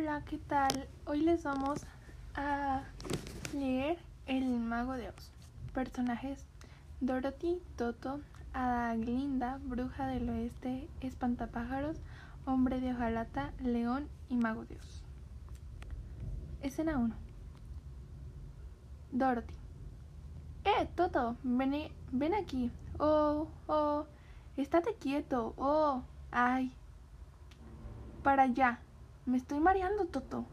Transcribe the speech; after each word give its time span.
Hola, 0.00 0.22
¿qué 0.24 0.38
tal? 0.38 0.88
Hoy 1.04 1.20
les 1.20 1.42
vamos 1.42 1.84
a 2.34 2.84
leer 3.52 3.98
El 4.26 4.48
Mago 4.48 4.94
de 4.94 5.10
Oz. 5.10 5.30
Personajes: 5.74 6.46
Dorothy, 7.02 7.60
Toto, 7.76 8.22
Hada 8.54 8.94
Glinda, 8.96 9.58
Bruja 9.62 10.06
del 10.06 10.30
Oeste, 10.30 10.88
Espantapájaros, 11.02 11.98
Hombre 12.46 12.80
de 12.80 12.94
Hojalata, 12.94 13.52
León 13.62 14.08
y 14.30 14.36
Mago 14.36 14.64
de 14.64 14.76
Oz. 14.76 15.04
Escena 16.62 16.96
1. 16.96 17.14
Dorothy. 19.12 19.54
¡Eh, 20.64 20.88
Toto! 20.94 21.36
Ven, 21.42 21.92
ven 22.10 22.32
aquí. 22.32 22.70
Oh, 22.98 23.48
oh. 23.66 24.06
Estate 24.56 24.94
quieto. 24.94 25.52
Oh, 25.58 26.02
ay. 26.30 26.72
Para 28.22 28.44
allá. 28.44 28.80
Me 29.26 29.36
estoy 29.36 29.60
mareando, 29.60 30.06
Toto. 30.06 30.46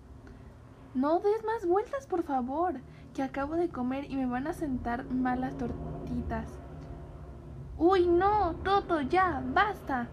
No 0.94 1.20
des 1.20 1.44
más 1.46 1.66
vueltas, 1.66 2.05
por 2.05 2.23
favor, 2.23 2.76
que 3.14 3.23
acabo 3.23 3.55
de 3.55 3.70
comer 3.70 4.09
y 4.12 4.16
me 4.18 4.26
van 4.26 4.48
a 4.48 4.54
sentar 4.54 5.05
malas 5.05 5.58
tortitas. 5.58 6.52
Uy, 7.78 8.08
no, 8.08 8.56
Toto, 8.64 9.02
ya, 9.02 9.42
basta. 9.54 10.08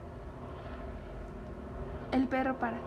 El 2.12 2.28
perro 2.28 2.58
para. 2.58 2.78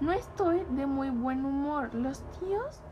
No 0.00 0.12
estoy 0.12 0.64
de 0.70 0.86
muy 0.86 1.10
buen 1.10 1.44
humor. 1.44 1.92
Los 1.94 2.22
tíos, 2.38 2.82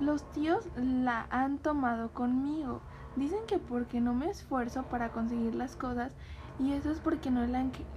los 0.00 0.24
tíos 0.30 0.68
la 0.76 1.26
han 1.30 1.58
tomado 1.58 2.12
conmigo. 2.12 2.80
Dicen 3.16 3.44
que 3.46 3.58
porque 3.58 4.00
no 4.00 4.14
me 4.14 4.30
esfuerzo 4.30 4.84
para 4.84 5.10
conseguir 5.10 5.54
las 5.54 5.76
cosas 5.76 6.16
y 6.58 6.72
eso 6.72 6.90
es 6.90 7.00
porque 7.00 7.30
no, 7.30 7.44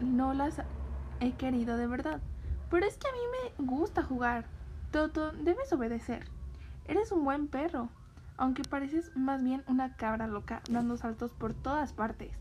no 0.02 0.34
las 0.34 0.62
he 1.20 1.32
querido 1.34 1.78
de 1.78 1.88
verdad. 1.88 2.20
Pero 2.70 2.86
es 2.86 2.98
que 2.98 3.08
a 3.08 3.12
mí 3.12 3.20
me 3.60 3.66
gusta 3.66 4.04
jugar. 4.04 4.46
Toto, 4.92 5.32
debes 5.32 5.72
obedecer. 5.74 6.26
Eres 6.86 7.12
un 7.12 7.24
buen 7.24 7.48
perro, 7.48 7.90
aunque 8.38 8.64
pareces 8.64 9.12
más 9.16 9.44
bien 9.44 9.64
una 9.68 9.96
cabra 9.96 10.28
loca 10.28 10.62
dando 10.70 10.98
saltos 10.98 11.34
por 11.34 11.54
todas 11.54 11.94
partes. 11.94 12.32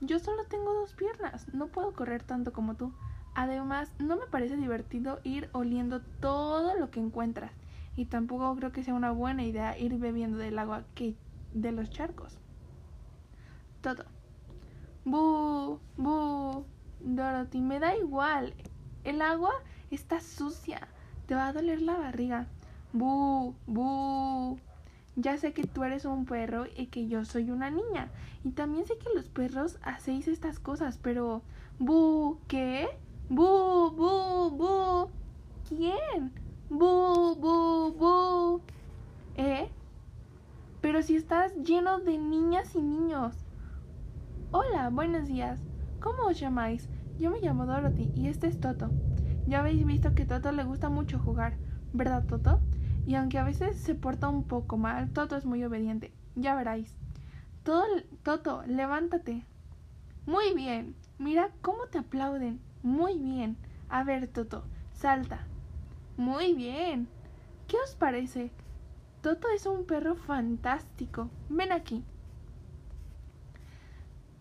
Yo 0.00 0.18
solo 0.18 0.44
tengo 0.44 0.74
dos 0.74 0.94
piernas, 0.94 1.52
no 1.52 1.68
puedo 1.68 1.92
correr 1.92 2.22
tanto 2.22 2.52
como 2.52 2.74
tú. 2.74 2.92
Además, 3.34 3.92
no 3.98 4.16
me 4.16 4.26
parece 4.26 4.56
divertido 4.56 5.20
ir 5.24 5.48
oliendo 5.52 6.02
todo 6.20 6.74
lo 6.74 6.90
que 6.90 7.00
encuentras. 7.00 7.52
Y 7.96 8.06
tampoco 8.06 8.54
creo 8.56 8.72
que 8.72 8.82
sea 8.82 8.94
una 8.94 9.10
buena 9.10 9.44
idea 9.44 9.78
ir 9.78 9.96
bebiendo 9.98 10.38
del 10.38 10.58
agua 10.58 10.84
que 10.94 11.16
de 11.52 11.72
los 11.72 11.90
charcos. 11.90 12.38
Toto. 13.80 14.04
Bu, 15.04 15.80
bu, 15.96 16.66
Dorothy, 17.00 17.60
me 17.60 17.80
da 17.80 17.96
igual. 17.96 18.54
El 19.08 19.22
agua 19.22 19.54
está 19.90 20.20
sucia. 20.20 20.86
Te 21.26 21.34
va 21.34 21.46
a 21.46 21.52
doler 21.54 21.80
la 21.80 21.96
barriga. 21.96 22.46
Bu, 22.92 23.54
bu. 23.66 24.58
Ya 25.16 25.38
sé 25.38 25.54
que 25.54 25.64
tú 25.66 25.82
eres 25.82 26.04
un 26.04 26.26
perro 26.26 26.66
y 26.76 26.88
que 26.88 27.08
yo 27.08 27.24
soy 27.24 27.50
una 27.50 27.70
niña. 27.70 28.10
Y 28.44 28.50
también 28.50 28.84
sé 28.84 28.98
que 28.98 29.08
los 29.14 29.30
perros 29.30 29.78
hacéis 29.80 30.28
estas 30.28 30.58
cosas, 30.58 30.98
pero... 31.02 31.40
Bu, 31.78 32.36
¿qué? 32.48 32.86
Bu, 33.30 33.90
bu, 33.92 34.50
bu. 34.50 35.08
¿Quién? 35.66 36.30
Bu, 36.68 37.34
bu, 37.34 37.94
bu. 37.98 38.60
¿Eh? 39.36 39.70
Pero 40.82 41.00
si 41.00 41.16
estás 41.16 41.54
lleno 41.64 41.98
de 41.98 42.18
niñas 42.18 42.74
y 42.74 42.82
niños. 42.82 43.34
Hola, 44.52 44.90
buenos 44.90 45.28
días. 45.28 45.58
¿Cómo 45.98 46.24
os 46.24 46.38
llamáis? 46.38 46.90
Yo 47.18 47.32
me 47.32 47.40
llamo 47.40 47.66
Dorothy 47.66 48.12
y 48.14 48.28
este 48.28 48.46
es 48.46 48.60
Toto. 48.60 48.90
Ya 49.48 49.60
habéis 49.60 49.84
visto 49.84 50.14
que 50.14 50.24
Toto 50.24 50.52
le 50.52 50.62
gusta 50.62 50.88
mucho 50.88 51.18
jugar, 51.18 51.56
¿verdad, 51.92 52.24
Toto? 52.24 52.60
Y 53.06 53.16
aunque 53.16 53.38
a 53.38 53.44
veces 53.44 53.76
se 53.76 53.96
porta 53.96 54.28
un 54.28 54.44
poco 54.44 54.76
mal, 54.76 55.10
Toto 55.10 55.36
es 55.36 55.44
muy 55.44 55.64
obediente. 55.64 56.12
Ya 56.36 56.54
veráis. 56.54 56.96
Toto, 57.64 58.62
levántate. 58.66 59.44
Muy 60.26 60.54
bien. 60.54 60.94
Mira 61.18 61.50
cómo 61.60 61.86
te 61.86 61.98
aplauden. 61.98 62.60
Muy 62.84 63.18
bien. 63.18 63.56
A 63.88 64.04
ver, 64.04 64.28
Toto, 64.28 64.62
salta. 64.92 65.40
Muy 66.16 66.54
bien. 66.54 67.08
¿Qué 67.66 67.76
os 67.84 67.96
parece? 67.96 68.52
Toto 69.22 69.48
es 69.54 69.66
un 69.66 69.86
perro 69.86 70.14
fantástico. 70.14 71.30
Ven 71.48 71.72
aquí. 71.72 72.04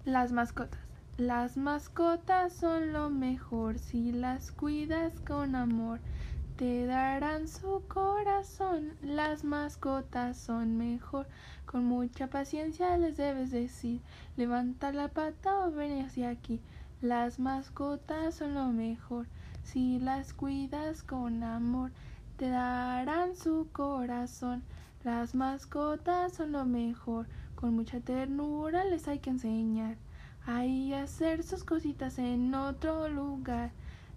Las 0.06 0.31
mascotas. 0.31 0.87
Las 1.17 1.57
mascotas 1.57 2.53
son 2.53 2.94
lo 2.94 3.09
mejor 3.09 3.79
si 3.79 4.11
las 4.11 4.51
cuidas 4.51 5.19
con 5.22 5.55
amor. 5.55 6.00
Te 6.57 6.85
darán 6.85 7.47
su 7.47 7.81
corazón. 7.88 8.91
Las 9.01 9.44
mascotas 9.44 10.38
son 10.38 10.78
mejor. 10.78 11.25
Con 11.66 11.85
mucha 11.85 12.28
paciencia 12.28 12.95
les 13.00 13.17
debes 13.17 13.50
decir, 13.50 14.00
levanta 14.35 14.91
la 14.91 15.07
pata 15.07 15.66
o 15.66 15.72
ven 15.72 16.05
hacia 16.05 16.29
aquí. 16.29 16.61
Las 17.01 17.39
mascotas 17.39 18.35
son 18.35 18.53
lo 18.53 18.67
mejor. 18.67 19.25
Si 19.63 19.97
las 19.97 20.34
cuidas 20.34 21.01
con 21.01 21.41
amor, 21.44 21.89
te 22.38 22.47
darán 22.47 23.35
su 23.35 23.67
corazón. 23.72 24.61
Las 25.03 25.34
mascotas 25.34 26.34
son 26.34 26.51
lo 26.51 26.63
mejor. 26.66 27.25
Con 27.55 27.73
mucha 27.73 28.01
ternura 28.01 28.85
les 28.85 29.07
hay 29.07 29.17
que 29.17 29.31
enseñar. 29.31 29.97
Ahí 30.50 30.94
hacer 30.94 31.44
sus 31.44 31.66
cositas 31.66 32.18
en 32.18 32.56
otro 32.56 33.09
lugar. 33.09 33.72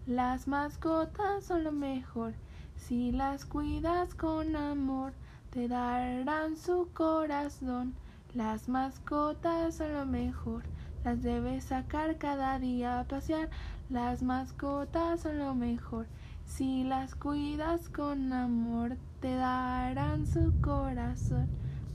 Las 0.07 0.47
mascotas 0.47 1.43
son 1.43 1.65
lo 1.65 1.73
mejor. 1.73 2.35
Si 2.77 3.11
las 3.11 3.45
cuidas 3.45 4.15
con 4.15 4.55
amor, 4.55 5.13
te 5.51 5.67
darán 5.67 6.57
su 6.57 6.89
corazón. 6.95 7.97
Las 8.33 8.69
mascotas 8.69 9.75
son 9.75 9.93
lo 9.93 10.07
mejor. 10.07 10.63
Las 11.03 11.21
debes 11.21 11.65
sacar 11.65 12.17
cada 12.17 12.61
día 12.61 13.01
a 13.01 13.05
pasear. 13.09 13.51
Las 13.89 14.23
mascotas 14.23 15.23
son 15.23 15.41
lo 15.41 15.57
mejor. 15.57 16.07
Si 16.45 16.85
las 16.85 17.17
cuidas 17.17 17.89
con 17.89 18.33
amor, 18.33 18.97
te 19.21 19.35
darán 19.35 20.29
su 20.29 20.55
corazón. 20.61 21.49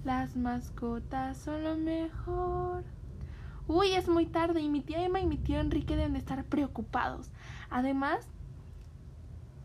Las 0.04 0.36
mascotas 0.36 1.38
son 1.38 1.64
lo 1.64 1.78
mejor. 1.78 2.84
Uy, 3.68 3.94
es 3.94 4.08
muy 4.08 4.28
tarde 4.28 4.62
y 4.62 4.70
mi 4.70 4.82
tía 4.82 5.04
Emma 5.04 5.20
y 5.20 5.26
mi 5.26 5.38
tío 5.38 5.60
Enrique 5.60 5.96
deben 5.96 6.14
de 6.14 6.20
estar 6.20 6.44
preocupados. 6.44 7.32
Además, 7.70 8.28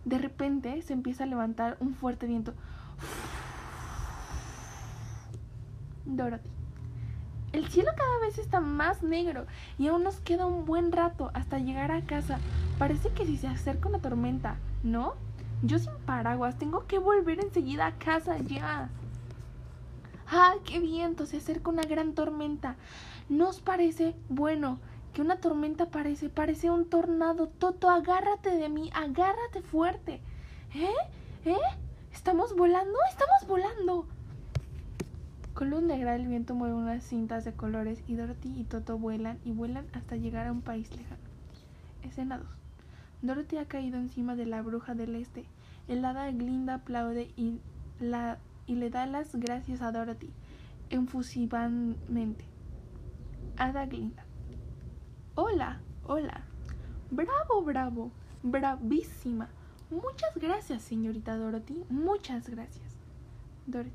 de 0.04 0.18
repente 0.18 0.80
se 0.82 0.94
empieza 0.94 1.24
a 1.24 1.26
levantar 1.26 1.76
un 1.80 1.94
fuerte 1.94 2.26
viento. 2.26 2.54
Dorothy. 6.06 6.50
El 7.52 7.68
cielo 7.68 7.90
cada 7.96 8.18
vez 8.20 8.38
está 8.38 8.60
más 8.60 9.02
negro 9.02 9.46
y 9.76 9.88
aún 9.88 10.04
nos 10.04 10.20
queda 10.20 10.46
un 10.46 10.64
buen 10.64 10.92
rato 10.92 11.30
hasta 11.34 11.58
llegar 11.58 11.90
a 11.90 12.02
casa. 12.02 12.38
Parece 12.78 13.10
que 13.10 13.26
si 13.26 13.36
se 13.36 13.48
acerca 13.48 13.88
una 13.88 13.98
tormenta, 13.98 14.56
¿no? 14.82 15.14
Yo 15.62 15.78
sin 15.78 15.92
paraguas 16.06 16.58
tengo 16.58 16.86
que 16.86 16.98
volver 16.98 17.40
enseguida 17.40 17.86
a 17.86 17.98
casa 17.98 18.38
ya. 18.38 18.88
¡Ah, 20.28 20.54
qué 20.64 20.78
viento! 20.78 21.26
Se 21.26 21.38
acerca 21.38 21.70
una 21.70 21.82
gran 21.82 22.14
tormenta. 22.14 22.76
¿No 23.30 23.48
os 23.50 23.60
parece 23.60 24.16
bueno 24.28 24.80
que 25.14 25.22
una 25.22 25.36
tormenta 25.36 25.86
parece? 25.86 26.28
Parece 26.28 26.68
un 26.68 26.90
tornado. 26.90 27.46
Toto, 27.46 27.88
agárrate 27.88 28.50
de 28.50 28.68
mí, 28.68 28.90
agárrate 28.92 29.62
fuerte. 29.62 30.20
¿Eh? 30.74 30.88
¿Eh? 31.44 31.56
¿Estamos 32.12 32.56
volando? 32.56 32.98
¡Estamos 33.08 33.46
volando! 33.46 34.08
Con 35.54 35.70
luz 35.70 35.80
negra 35.80 36.16
el 36.16 36.26
viento 36.26 36.56
mueve 36.56 36.74
unas 36.74 37.04
cintas 37.04 37.44
de 37.44 37.52
colores 37.52 38.02
y 38.08 38.16
Dorothy 38.16 38.52
y 38.58 38.64
Toto 38.64 38.98
vuelan 38.98 39.38
y 39.44 39.52
vuelan 39.52 39.86
hasta 39.92 40.16
llegar 40.16 40.48
a 40.48 40.52
un 40.52 40.62
país 40.62 40.90
lejano. 40.96 41.22
Escena 42.02 42.36
2. 42.36 42.48
Dorothy 43.22 43.58
ha 43.58 43.68
caído 43.68 43.98
encima 43.98 44.34
de 44.34 44.46
la 44.46 44.60
bruja 44.60 44.96
del 44.96 45.14
este. 45.14 45.44
El 45.86 46.04
hada 46.04 46.28
Glinda 46.32 46.74
aplaude 46.74 47.30
y 47.36 47.60
la 48.00 48.38
y 48.66 48.74
le 48.74 48.90
da 48.90 49.06
las 49.06 49.36
gracias 49.36 49.82
a 49.82 49.92
Dorothy 49.92 50.30
enfusivamente. 50.90 52.49
Ada 53.56 53.86
Glinda. 53.86 54.24
Hola, 55.34 55.80
hola. 56.04 56.42
Bravo, 57.10 57.62
bravo. 57.62 58.12
Bravísima. 58.42 59.48
Muchas 59.90 60.34
gracias, 60.36 60.82
señorita 60.82 61.36
Dorothy. 61.36 61.84
Muchas 61.88 62.48
gracias. 62.48 62.96
Dorothy. 63.66 63.92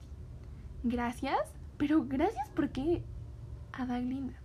¿Gracias? 0.84 1.40
Pero 1.78 2.06
gracias 2.06 2.50
por 2.50 2.70
qué? 2.70 3.04
Ada 3.74 4.00
Glinda. 4.00 4.36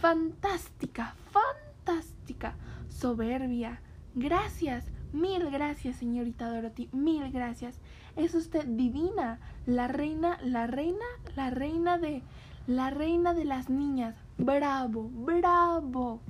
Fantástica, 0.00 1.14
fantástica. 1.30 2.54
Soberbia. 2.88 3.80
Gracias. 4.14 4.86
Mil 5.12 5.50
gracias, 5.50 5.96
señorita 5.96 6.48
Dorothy. 6.48 6.88
Mil 6.92 7.30
gracias. 7.32 7.80
Es 8.16 8.34
usted 8.34 8.64
divina, 8.64 9.38
la 9.66 9.88
reina, 9.88 10.38
la 10.42 10.66
reina, 10.66 11.04
la 11.36 11.50
reina 11.50 11.98
de, 11.98 12.22
la 12.66 12.90
reina 12.90 13.34
de 13.34 13.44
las 13.44 13.70
niñas. 13.70 14.14
Bravo, 14.42 15.02
bravo. 15.02 16.22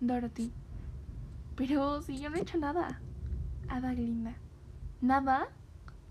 Dorothy. 0.00 0.50
Pero 1.54 2.00
si 2.00 2.18
yo 2.18 2.30
no 2.30 2.38
he 2.38 2.40
hecho 2.40 2.56
nada. 2.56 2.98
Ada 3.68 3.92
Glinda. 3.92 4.32
¿Nada? 5.02 5.48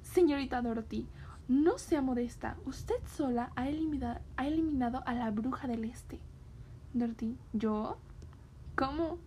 Señorita 0.03 0.61
Dorothy, 0.61 1.07
no 1.47 1.79
sea 1.79 2.03
modesta. 2.03 2.57
Usted 2.65 2.95
sola 3.07 3.51
ha 3.55 3.67
eliminado, 3.67 4.19
ha 4.37 4.47
eliminado 4.47 5.01
a 5.07 5.13
la 5.15 5.31
bruja 5.31 5.67
del 5.67 5.85
este. 5.85 6.19
Dorothy, 6.93 7.35
¿yo? 7.53 7.97
¿Cómo? 8.75 9.17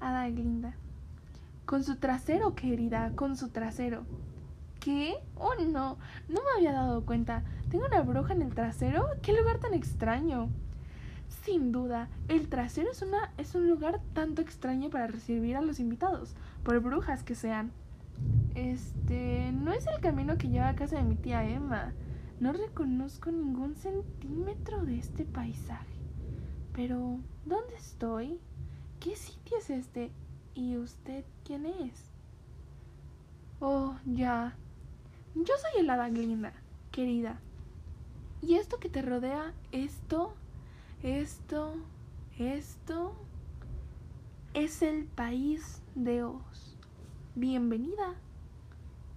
Ada 0.00 0.28
Glinda. 0.28 0.74
Con 1.66 1.84
su 1.84 1.96
trasero, 1.96 2.56
querida, 2.56 3.12
con 3.14 3.36
su 3.36 3.50
trasero. 3.50 4.04
¿Qué? 4.80 5.14
Oh, 5.36 5.54
no, 5.54 5.98
no 6.28 6.40
me 6.42 6.50
había 6.56 6.72
dado 6.72 7.06
cuenta. 7.06 7.44
¿Tengo 7.70 7.86
una 7.86 8.02
bruja 8.02 8.32
en 8.32 8.42
el 8.42 8.54
trasero? 8.56 9.06
¿Qué 9.22 9.32
lugar 9.32 9.60
tan 9.60 9.72
extraño? 9.72 10.48
Sin 11.42 11.72
duda, 11.72 12.08
el 12.28 12.48
trasero 12.48 12.92
es, 12.92 13.02
una, 13.02 13.32
es 13.36 13.56
un 13.56 13.68
lugar 13.68 14.00
tanto 14.12 14.42
extraño 14.42 14.90
para 14.90 15.08
recibir 15.08 15.56
a 15.56 15.60
los 15.60 15.80
invitados, 15.80 16.34
por 16.62 16.78
brujas 16.78 17.24
que 17.24 17.34
sean. 17.34 17.72
Este, 18.54 19.50
no 19.52 19.72
es 19.72 19.88
el 19.88 20.00
camino 20.00 20.38
que 20.38 20.48
lleva 20.48 20.68
a 20.68 20.76
casa 20.76 20.96
de 20.96 21.02
mi 21.02 21.16
tía 21.16 21.48
Emma. 21.48 21.94
No 22.38 22.52
reconozco 22.52 23.32
ningún 23.32 23.74
centímetro 23.74 24.84
de 24.84 24.98
este 24.98 25.24
paisaje. 25.24 25.96
Pero, 26.74 27.18
¿dónde 27.44 27.74
estoy? 27.76 28.38
¿Qué 29.00 29.16
sitio 29.16 29.58
es 29.58 29.68
este? 29.70 30.12
¿Y 30.54 30.76
usted 30.76 31.24
quién 31.44 31.66
es? 31.66 32.12
Oh, 33.58 33.96
ya. 34.06 34.54
Yo 35.34 35.54
soy 35.56 35.80
el 35.80 35.90
hada 35.90 36.08
Glinda, 36.08 36.52
querida. 36.92 37.40
Y 38.40 38.54
esto 38.54 38.78
que 38.78 38.88
te 38.88 39.02
rodea, 39.02 39.52
esto, 39.72 40.34
esto, 41.02 41.74
esto, 42.38 43.12
es 44.54 44.82
el 44.82 45.06
país 45.06 45.82
de 45.96 46.22
Oz. 46.22 46.76
Bienvenida. 47.34 48.14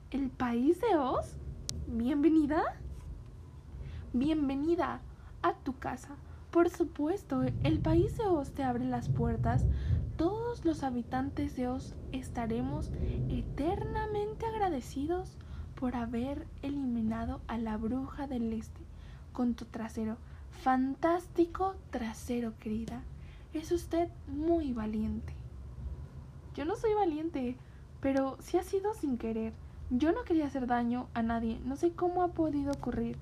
¿El 0.10 0.30
país 0.32 0.82
de 0.82 0.98
Oz? 0.98 1.36
¿Bienvenida? 1.88 2.64
Bienvenida 4.14 5.00
a 5.44 5.54
tu 5.54 5.78
casa. 5.78 6.16
Por 6.50 6.72
supuesto, 6.72 7.44
el 7.64 7.80
país 7.80 8.18
de 8.18 8.26
Oz 8.26 8.50
te 8.52 8.64
abre 8.64 8.86
las 8.86 9.10
puertas. 9.10 9.64
Todos 10.18 10.66
los 10.66 10.82
habitantes 10.82 11.56
de 11.56 11.68
Oz 11.68 11.94
estaremos 12.12 12.90
eternamente 13.30 14.48
agradecidos 14.48 15.38
por 15.76 15.96
haber 15.96 16.48
eliminado 16.64 17.42
a 17.48 17.60
la 17.60 17.78
bruja 17.78 18.26
del 18.26 18.54
este 18.54 18.82
con 19.34 19.54
tu 19.54 19.66
trasero. 19.66 20.18
Fantástico 20.62 21.76
trasero, 21.92 22.54
querida. 22.60 23.02
Es 23.54 23.72
usted 23.72 24.10
muy 24.28 24.74
valiente. 24.74 25.34
Yo 26.56 26.66
no 26.66 26.76
soy 26.76 26.94
valiente, 26.94 27.56
pero 28.02 28.38
sí 28.42 28.58
ha 28.58 28.64
sido 28.64 28.94
sin 28.94 29.18
querer. 29.18 29.54
Yo 29.90 30.12
no 30.12 30.24
quería 30.24 30.48
hacer 30.48 30.68
daño 30.68 31.08
a 31.14 31.22
nadie. 31.22 31.60
No 31.66 31.76
sé 31.76 31.92
cómo 31.92 32.24
ha 32.24 32.30
podido 32.30 32.72
ocurrir. 32.72 33.18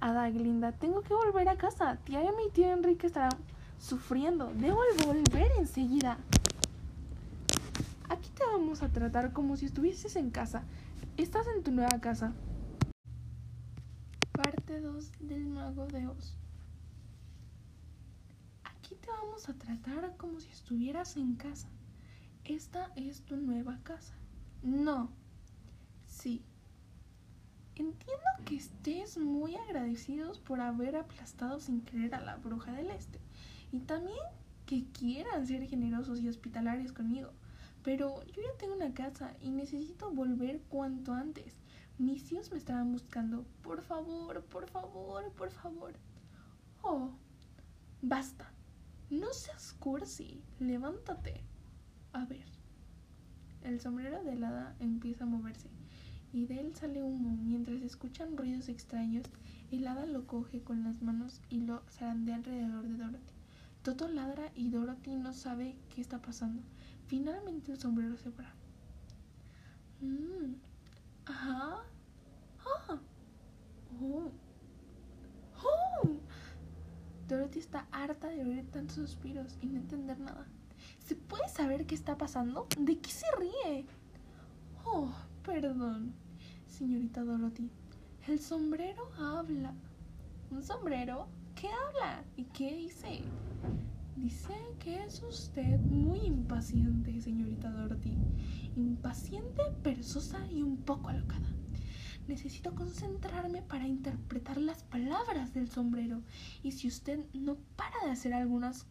Ada 0.00 0.28
Glinda, 0.30 0.72
tengo 0.72 1.02
que 1.02 1.14
volver 1.14 1.48
a 1.48 1.56
casa. 1.56 1.96
Tía 2.04 2.22
y 2.22 2.50
tío 2.50 2.70
Enrique 2.70 3.06
estarán 3.06 3.38
sufriendo. 3.78 4.52
Debo 4.54 4.80
volver 5.06 5.50
enseguida. 5.58 6.18
Aquí 8.08 8.30
te 8.30 8.44
vamos 8.44 8.82
a 8.82 8.88
tratar 8.88 9.32
como 9.32 9.56
si 9.56 9.66
estuvieses 9.66 10.16
en 10.16 10.30
casa. 10.30 10.64
Estás 11.16 11.46
en 11.56 11.62
tu 11.62 11.70
nueva 11.70 12.00
casa. 12.00 12.32
Parte 14.32 14.80
2 14.80 15.12
del 15.20 15.46
Mago 15.46 15.86
de 15.86 16.06
Oz. 16.08 16.41
Vamos 19.20 19.48
a 19.48 19.54
tratar 19.54 20.16
como 20.16 20.40
si 20.40 20.48
estuvieras 20.50 21.16
en 21.16 21.34
casa. 21.34 21.68
Esta 22.44 22.90
es 22.96 23.22
tu 23.22 23.36
nueva 23.36 23.78
casa. 23.82 24.14
No. 24.62 25.10
Sí. 26.06 26.42
Entiendo 27.74 28.24
que 28.44 28.56
estés 28.56 29.18
muy 29.18 29.56
agradecidos 29.56 30.40
por 30.40 30.60
haber 30.60 30.96
aplastado 30.96 31.60
sin 31.60 31.82
querer 31.82 32.14
a 32.14 32.20
la 32.20 32.36
bruja 32.36 32.72
del 32.72 32.90
este. 32.90 33.20
Y 33.70 33.80
también 33.80 34.18
que 34.66 34.84
quieran 34.92 35.46
ser 35.46 35.66
generosos 35.66 36.20
y 36.20 36.28
hospitalarios 36.28 36.92
conmigo. 36.92 37.32
Pero 37.82 38.22
yo 38.26 38.42
ya 38.42 38.56
tengo 38.58 38.74
una 38.74 38.94
casa 38.94 39.34
y 39.40 39.50
necesito 39.50 40.10
volver 40.10 40.60
cuanto 40.68 41.12
antes. 41.12 41.56
Mis 41.98 42.24
tíos 42.24 42.50
me 42.50 42.58
estaban 42.58 42.92
buscando. 42.92 43.44
Por 43.62 43.82
favor, 43.82 44.42
por 44.44 44.68
favor, 44.70 45.30
por 45.32 45.50
favor. 45.50 45.94
Oh, 46.82 47.10
basta. 48.00 48.51
No 49.12 49.30
seas 49.34 49.74
cursi. 49.74 50.42
Levántate. 50.58 51.42
A 52.14 52.24
ver. 52.24 52.46
El 53.62 53.78
sombrero 53.78 54.24
de 54.24 54.42
hada 54.42 54.74
empieza 54.80 55.24
a 55.24 55.26
moverse 55.26 55.68
y 56.32 56.46
de 56.46 56.60
él 56.60 56.74
sale 56.74 57.02
humo. 57.02 57.36
Mientras 57.42 57.82
escuchan 57.82 58.38
ruidos 58.38 58.70
extraños, 58.70 59.26
el 59.70 59.86
hada 59.86 60.06
lo 60.06 60.26
coge 60.26 60.62
con 60.62 60.82
las 60.82 61.02
manos 61.02 61.42
y 61.50 61.60
lo 61.60 61.82
zarandea 61.90 62.36
alrededor 62.36 62.88
de 62.88 62.96
Dorothy. 62.96 63.34
Toto 63.82 64.08
ladra 64.08 64.50
y 64.54 64.70
Dorothy 64.70 65.14
no 65.16 65.34
sabe 65.34 65.76
qué 65.94 66.00
está 66.00 66.22
pasando. 66.22 66.62
Finalmente 67.06 67.72
el 67.72 67.78
sombrero 67.78 68.16
se 68.16 68.30
para. 68.30 68.54
Mm. 70.00 70.54
Ajá. 71.26 71.84
Ah. 72.64 72.98
Oh. 74.00 74.32
Oh. 75.62 76.21
Dorothy 77.32 77.60
está 77.60 77.86
harta 77.92 78.28
de 78.28 78.44
oír 78.44 78.70
tantos 78.70 78.96
suspiros 78.96 79.56
y 79.62 79.66
no 79.68 79.78
entender 79.78 80.20
nada. 80.20 80.46
¿Se 80.98 81.16
puede 81.16 81.48
saber 81.48 81.86
qué 81.86 81.94
está 81.94 82.18
pasando? 82.18 82.66
¿De 82.78 82.98
qué 82.98 83.10
se 83.10 83.24
ríe? 83.38 83.86
Oh, 84.84 85.10
perdón, 85.42 86.12
señorita 86.66 87.24
Dorothy. 87.24 87.70
El 88.28 88.38
sombrero 88.38 89.10
habla. 89.18 89.72
¿Un 90.50 90.62
sombrero? 90.62 91.26
¿Qué 91.54 91.68
habla? 91.68 92.22
¿Y 92.36 92.44
qué 92.44 92.76
dice? 92.76 93.22
Dice 94.14 94.54
que 94.78 95.02
es 95.02 95.22
usted 95.22 95.80
muy 95.80 96.18
impaciente, 96.18 97.18
señorita 97.18 97.70
Dorothy. 97.70 98.18
Impaciente, 98.76 99.62
perezosa 99.82 100.46
y 100.50 100.62
un 100.62 100.76
poco 100.76 101.08
alocada. 101.08 101.48
Necesito 102.28 102.74
concentrarme 102.74 103.62
para 103.62 103.86
interpretar 103.86 104.58
las 104.58 104.84
palabras 104.84 105.52
del 105.52 105.68
sombrero. 105.68 106.22
Y 106.62 106.72
si 106.72 106.88
usted 106.88 107.24
no 107.34 107.56
para 107.76 108.06
de 108.06 108.12
hacer 108.12 108.32
algunas 108.32 108.86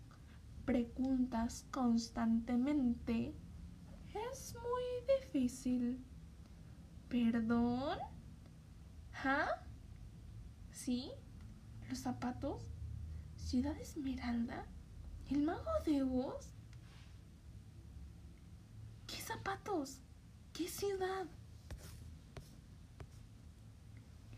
preguntas 0.66 1.66
constantemente, 1.72 3.34
es 4.32 4.56
muy 4.56 5.20
difícil. 5.20 6.04
¿Perdón? 7.08 7.98
¿Ah? 9.24 9.64
¿Sí? 10.72 11.12
¿Los 11.90 12.00
zapatos? 12.00 12.64
¿Ciudad 13.36 13.78
Esmeralda? 13.80 14.66
¿El 15.30 15.44
mago 15.44 15.72
de 15.86 16.04
Oz? 16.04 16.54
¿Qué 19.08 19.18
zapatos? 19.22 20.00
¿Qué 20.54 20.68
ciudad? 20.68 21.28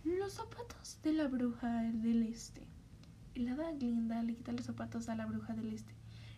Los 0.03 0.33
zapatos 0.33 0.99
de 1.03 1.13
la 1.13 1.27
bruja 1.27 1.83
del 1.83 2.23
este. 2.23 2.67
El 3.35 3.47
hada 3.47 3.71
Glinda 3.71 4.21
le 4.21 4.35
quita 4.35 4.51
los 4.51 4.65
zapatos 4.65 5.09
a 5.09 5.15
la 5.15 5.25
bruja 5.25 5.53
del 5.53 5.73
este 5.73 5.93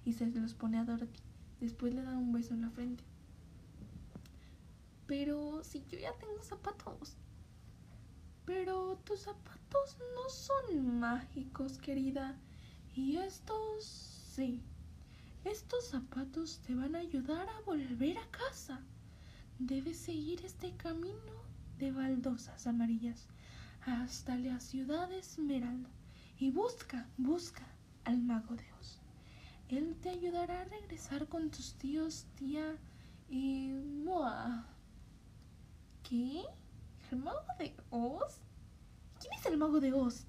y 0.06 0.14
se 0.14 0.28
los 0.28 0.54
pone 0.54 0.78
a 0.78 0.86
Dorothy. 0.86 1.22
Después 1.60 1.94
le 1.94 2.04
da 2.04 2.18
un 2.18 2.32
beso 2.32 2.54
en 2.54 2.62
la 2.62 2.70
frente. 2.70 3.04
Pero 5.08 5.64
si 5.64 5.84
yo 5.90 5.98
ya 5.98 6.14
tengo 6.18 6.42
zapatos. 6.44 7.18
Pero 8.46 8.98
tus 9.04 9.22
zapatos 9.22 9.98
no 10.16 10.30
son 10.30 11.00
mágicos, 11.00 11.78
querida. 11.80 12.38
Y 12.96 13.18
estos 13.18 14.16
Sí, 14.36 14.62
estos 15.46 15.86
zapatos 15.86 16.60
te 16.68 16.76
van 16.76 16.94
a 16.94 17.00
ayudar 17.00 17.48
a 17.48 17.62
volver 17.62 18.18
a 18.18 18.30
casa. 18.32 18.82
Debes 19.60 19.96
seguir 19.96 20.44
este 20.44 20.76
camino 20.76 21.32
de 21.78 21.94
baldosas 21.94 22.68
amarillas 22.68 23.30
hasta 23.86 24.36
la 24.38 24.60
ciudad 24.60 25.12
Esmeralda 25.12 25.90
y 26.40 26.52
busca, 26.52 27.08
busca 27.18 27.64
al 28.04 28.22
mago 28.22 28.56
de 28.56 28.66
Oz. 28.80 29.00
Él 29.70 29.96
te 30.02 30.10
ayudará 30.10 30.62
a 30.62 30.66
regresar 30.66 31.28
con 31.28 31.50
tus 31.52 31.76
tíos, 31.76 32.26
tía 32.36 32.78
y 33.30 33.70
Moa. 34.04 34.68
¿Qué? 36.04 36.44
¿El 37.12 37.20
mago 37.20 37.46
de 37.60 37.76
Oz? 37.90 38.42
¿Quién 39.20 39.34
es 39.34 39.46
el 39.46 39.58
mago 39.58 39.80
de 39.80 39.94
Oz? 39.94 40.26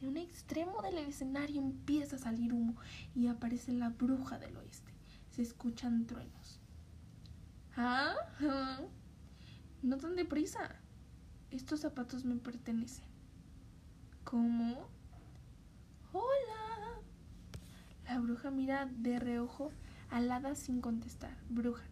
De 0.00 0.08
un 0.08 0.16
extremo 0.16 0.82
del 0.82 0.98
escenario 0.98 1.60
empieza 1.60 2.16
a 2.16 2.18
salir 2.18 2.52
humo 2.52 2.74
y 3.14 3.28
aparece 3.28 3.72
la 3.72 3.90
bruja 3.90 4.38
del 4.38 4.56
oeste. 4.56 4.92
Se 5.30 5.42
escuchan 5.42 6.06
truenos. 6.06 6.60
¿Ah? 7.76 8.14
¿Ah? 8.40 8.80
No 9.82 9.96
tan 9.96 10.16
deprisa. 10.16 10.81
Estos 11.52 11.80
zapatos 11.80 12.24
me 12.24 12.36
pertenecen. 12.36 13.04
¿Cómo? 14.24 14.88
Hola. 16.14 16.98
La 18.06 18.18
bruja 18.20 18.50
mira 18.50 18.86
de 18.86 19.18
reojo 19.18 19.70
al 20.10 20.32
hada 20.32 20.54
sin 20.54 20.80
contestar. 20.80 21.36
Bruja. 21.50 21.84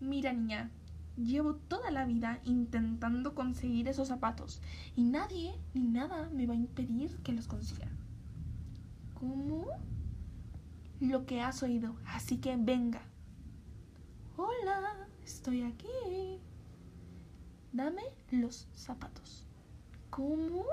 Mira, 0.00 0.32
niña. 0.32 0.70
Llevo 1.18 1.56
toda 1.56 1.90
la 1.90 2.06
vida 2.06 2.40
intentando 2.44 3.34
conseguir 3.34 3.88
esos 3.88 4.08
zapatos 4.08 4.62
y 4.96 5.04
nadie 5.04 5.54
ni 5.74 5.86
nada 5.86 6.30
me 6.30 6.46
va 6.46 6.54
a 6.54 6.56
impedir 6.56 7.18
que 7.18 7.32
los 7.32 7.46
consiga. 7.46 7.88
¿Cómo? 9.12 9.66
Lo 10.98 11.26
que 11.26 11.42
has 11.42 11.62
oído, 11.62 11.94
así 12.06 12.38
que 12.38 12.56
venga. 12.56 13.02
Hola, 14.38 15.08
estoy 15.22 15.62
aquí. 15.62 16.40
Dame 17.74 18.04
los 18.30 18.68
zapatos. 18.72 19.44
¿Cómo? 20.08 20.64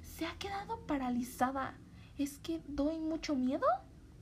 Se 0.00 0.24
ha 0.24 0.32
quedado 0.38 0.80
paralizada. 0.86 1.74
¿Es 2.16 2.38
que 2.38 2.62
doy 2.66 2.98
mucho 2.98 3.34
miedo? 3.36 3.66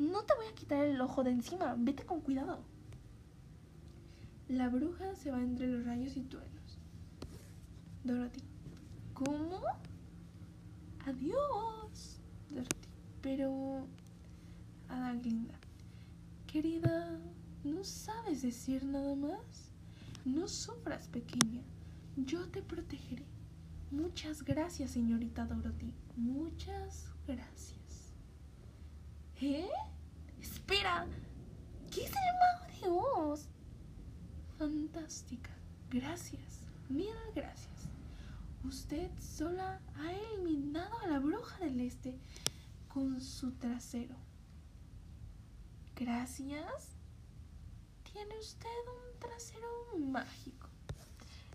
No 0.00 0.24
te 0.24 0.34
voy 0.34 0.46
a 0.46 0.54
quitar 0.56 0.84
el 0.84 1.00
ojo 1.00 1.22
de 1.22 1.30
encima. 1.30 1.76
Vete 1.78 2.04
con 2.04 2.22
cuidado. 2.22 2.58
La 4.48 4.68
bruja 4.68 5.14
se 5.14 5.30
va 5.30 5.38
entre 5.38 5.68
los 5.68 5.86
rayos 5.86 6.16
y 6.16 6.22
truenos. 6.22 6.80
Dorothy. 8.02 8.42
¿Cómo? 9.14 9.62
Adiós. 11.06 12.20
Dorothy. 12.50 12.88
Pero... 13.22 13.86
Ada 14.88 15.14
Glinda. 15.14 15.54
Querida, 16.48 17.16
¿no 17.62 17.84
sabes 17.84 18.42
decir 18.42 18.84
nada 18.84 19.14
más? 19.14 19.73
No 20.24 20.48
sufras, 20.48 21.08
pequeña. 21.08 21.62
Yo 22.16 22.48
te 22.48 22.62
protegeré. 22.62 23.26
Muchas 23.90 24.42
gracias, 24.42 24.92
señorita 24.92 25.44
Dorothy. 25.44 25.92
Muchas 26.16 27.10
gracias. 27.26 28.12
¿Eh? 29.40 29.68
Espera. 30.40 31.06
¿Qué 31.90 32.04
es 32.04 32.10
el 32.10 32.88
mago 32.88 33.02
de 33.20 33.30
Oz? 33.30 33.48
Fantástica. 34.58 35.50
Gracias. 35.90 36.60
Mil 36.88 37.14
gracias. 37.34 37.88
Usted 38.64 39.10
sola 39.20 39.80
ha 39.96 40.12
eliminado 40.12 40.98
a 41.00 41.06
la 41.08 41.18
bruja 41.18 41.58
del 41.58 41.80
este 41.80 42.18
con 42.88 43.20
su 43.20 43.52
trasero. 43.52 44.16
Gracias. 45.94 46.96
Tiene 48.10 48.38
usted 48.38 48.68
un 48.68 49.13
trasero 49.28 49.68
mágico. 49.98 50.68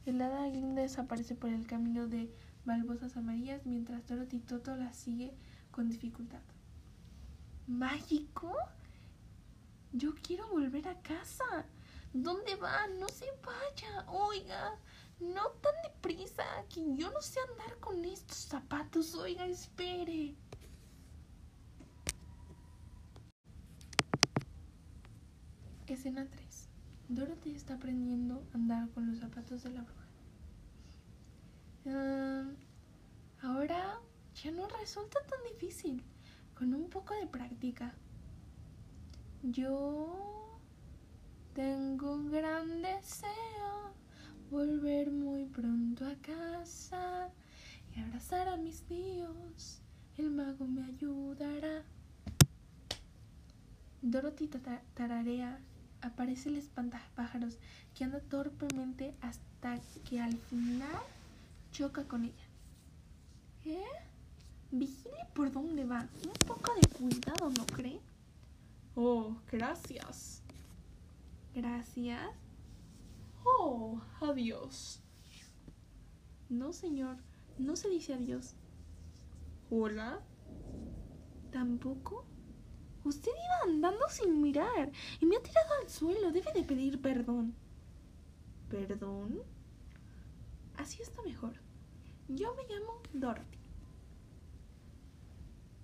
El 0.05 0.21
hada 0.21 0.49
guinda 0.49 0.81
desaparece 0.81 1.35
por 1.35 1.49
el 1.49 1.67
camino 1.67 2.07
de 2.07 2.33
balbosas 2.65 3.15
amarillas 3.17 3.65
mientras 3.65 4.07
Dorothy 4.07 4.39
Toto 4.39 4.75
la 4.75 4.91
sigue 4.93 5.33
con 5.71 5.89
dificultad. 5.89 6.41
¿Mágico? 7.67 8.55
Yo 9.91 10.13
quiero 10.21 10.47
volver 10.49 10.87
a 10.87 11.01
casa. 11.01 11.65
¿Dónde 12.13 12.55
va? 12.55 12.87
No 12.99 13.07
se 13.09 13.25
vaya. 13.45 14.09
Oiga, 14.09 14.75
no 15.19 15.49
tan 15.61 15.73
deprisa, 15.83 16.43
que 16.73 16.95
yo 16.95 17.11
no 17.11 17.21
sé 17.21 17.39
andar 17.51 17.77
con 17.79 18.03
estos 18.05 18.37
zapatos. 18.37 19.13
Oiga, 19.15 19.45
espere. 19.45 20.35
Escena 25.87 26.27
3. 26.29 26.48
Dorothy 27.09 27.55
está 27.55 27.73
aprendiendo 27.73 28.43
a 28.53 28.55
andar 28.55 28.87
con 28.91 29.07
los 29.07 29.17
zapatos 29.17 29.63
de 29.63 29.71
la 29.71 29.81
bruja. 29.81 30.05
Uh, 31.85 32.55
ahora 33.41 33.99
ya 34.35 34.51
no 34.51 34.67
resulta 34.67 35.19
tan 35.25 35.39
difícil, 35.51 36.03
con 36.53 36.75
un 36.75 36.87
poco 36.87 37.15
de 37.15 37.25
práctica. 37.25 37.95
Yo 39.41 40.59
tengo 41.55 42.13
un 42.13 42.31
gran 42.31 42.83
deseo, 42.83 43.91
volver 44.51 45.09
muy 45.09 45.45
pronto 45.45 46.05
a 46.05 46.13
casa 46.15 47.31
y 47.95 48.01
abrazar 48.01 48.47
a 48.49 48.57
mis 48.57 48.83
tíos. 48.83 49.81
El 50.15 50.29
mago 50.29 50.67
me 50.67 50.83
ayudará. 50.83 51.83
Dorothy 54.03 54.47
tararea 54.93 55.59
aparece 56.01 56.49
el 56.49 56.57
espantapájaros 56.57 57.57
que 57.95 58.03
anda 58.03 58.19
torpemente 58.19 59.13
hasta 59.21 59.79
que 60.07 60.19
al 60.19 60.37
final 60.37 61.01
choca 61.71 62.03
con 62.05 62.25
ella. 62.25 62.33
¿Eh? 63.65 63.83
Vigile 64.71 65.27
por 65.33 65.51
dónde 65.51 65.85
va. 65.85 66.07
Un 66.25 66.47
poco 66.47 66.73
de 66.75 66.87
cuidado, 66.87 67.49
¿no 67.49 67.65
cree? 67.65 67.99
Oh, 68.95 69.35
gracias. 69.51 70.41
Gracias. 71.53 72.21
Oh, 73.43 73.99
adiós. 74.21 75.01
No, 76.49 76.73
señor, 76.73 77.17
no 77.57 77.75
se 77.75 77.89
dice 77.89 78.13
adiós. 78.13 78.53
Hola. 79.69 80.19
¿Tampoco? 81.51 82.25
Usted 83.03 83.31
iba 83.31 83.73
andando 83.73 84.07
sin 84.09 84.41
mirar 84.41 84.91
y 85.19 85.25
me 85.25 85.37
ha 85.37 85.41
tirado 85.41 85.73
al 85.81 85.89
suelo. 85.89 86.31
Debe 86.31 86.51
de 86.53 86.63
pedir 86.63 87.01
perdón. 87.01 87.55
¿Perdón? 88.69 89.39
Así 90.77 91.01
está 91.01 91.21
mejor. 91.23 91.53
Yo 92.27 92.53
me 92.55 92.63
llamo 92.63 93.01
Dorothy. 93.13 93.57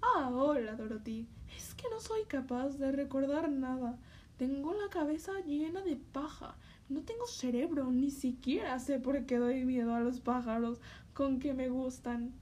Ah, 0.02 0.30
hola 0.32 0.76
Dorothy. 0.76 1.28
Es 1.56 1.74
que 1.74 1.90
no 1.90 2.00
soy 2.00 2.26
capaz 2.26 2.78
de 2.78 2.92
recordar 2.92 3.50
nada. 3.50 3.98
Tengo 4.38 4.74
la 4.74 4.90
cabeza 4.90 5.32
llena 5.46 5.82
de 5.82 5.96
paja. 5.96 6.58
No 6.90 7.02
tengo 7.02 7.26
cerebro, 7.26 7.90
ni 7.92 8.12
siquiera 8.12 8.78
sé 8.80 9.00
por 9.00 9.26
qué 9.26 9.38
doy 9.38 9.66
miedo 9.66 9.96
a 9.96 10.02
los 10.02 10.20
pájaros 10.20 10.80
con 11.14 11.40
que 11.40 11.54
me 11.54 11.70
gustan. 11.70 12.34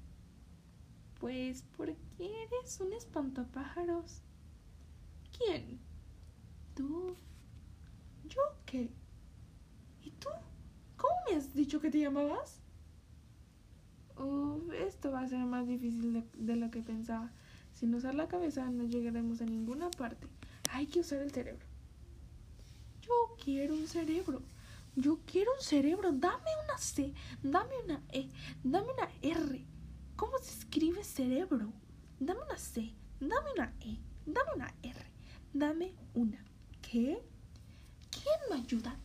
Pues 1.20 1.64
porque 1.78 1.96
eres 2.20 2.82
un 2.82 2.92
espantapájaros. 2.94 4.23
¿Quién? 5.38 5.80
¿Tú? 6.76 7.16
¿Yo 8.26 8.42
qué? 8.66 8.90
¿Y 10.04 10.12
tú? 10.12 10.30
¿Cómo 10.98 11.14
me 11.30 11.36
has 11.36 11.54
dicho 11.54 11.80
que 11.80 11.92
te 11.92 12.00
llamabas? 12.00 12.60
Esto 14.74 15.12
va 15.12 15.22
a 15.22 15.28
ser 15.28 15.40
más 15.40 15.68
difícil 15.68 16.14
de, 16.14 16.24
de, 16.36 16.56
lo 16.56 16.72
que 16.72 16.82
pensaba. 16.82 17.32
Sin 17.74 17.94
usar 17.94 18.16
la 18.16 18.28
cabeza 18.28 18.70
no 18.70 18.86
llegaremos 18.86 19.42
a 19.42 19.46
ninguna 19.46 19.90
parte. 19.92 20.28
Hay 20.72 20.88
que 20.88 21.02
usar 21.02 21.20
el 21.20 21.32
cerebro. 21.32 21.66
Yo 23.02 23.36
quiero 23.44 23.74
un 23.74 23.88
cerebro. 23.88 24.42
Yo 24.96 25.20
quiero 25.26 25.52
un 25.58 25.64
cerebro. 25.64 26.12
Dame 26.12 26.50
una 26.64 26.78
C, 26.78 27.14
dame 27.42 27.76
una 27.84 28.02
E, 28.12 28.30
dame 28.64 28.88
una 28.94 29.10
R. 29.22 29.66
¿Cómo 30.16 30.38
se 30.38 30.60
escribe 30.60 31.04
cerebro? 31.04 31.74
Dame 32.20 32.42
una 32.42 32.58
C, 32.58 32.94
dame 33.20 33.52
una 33.56 33.74
E, 33.82 33.98
dame 34.26 34.50
una 34.56 34.74
R. 34.84 35.13
Dame 35.54 35.94
una. 36.16 36.44
¿Qué? 36.82 37.24
¿Quién 38.10 38.40
me 38.50 38.56
ayuda? 38.56 38.98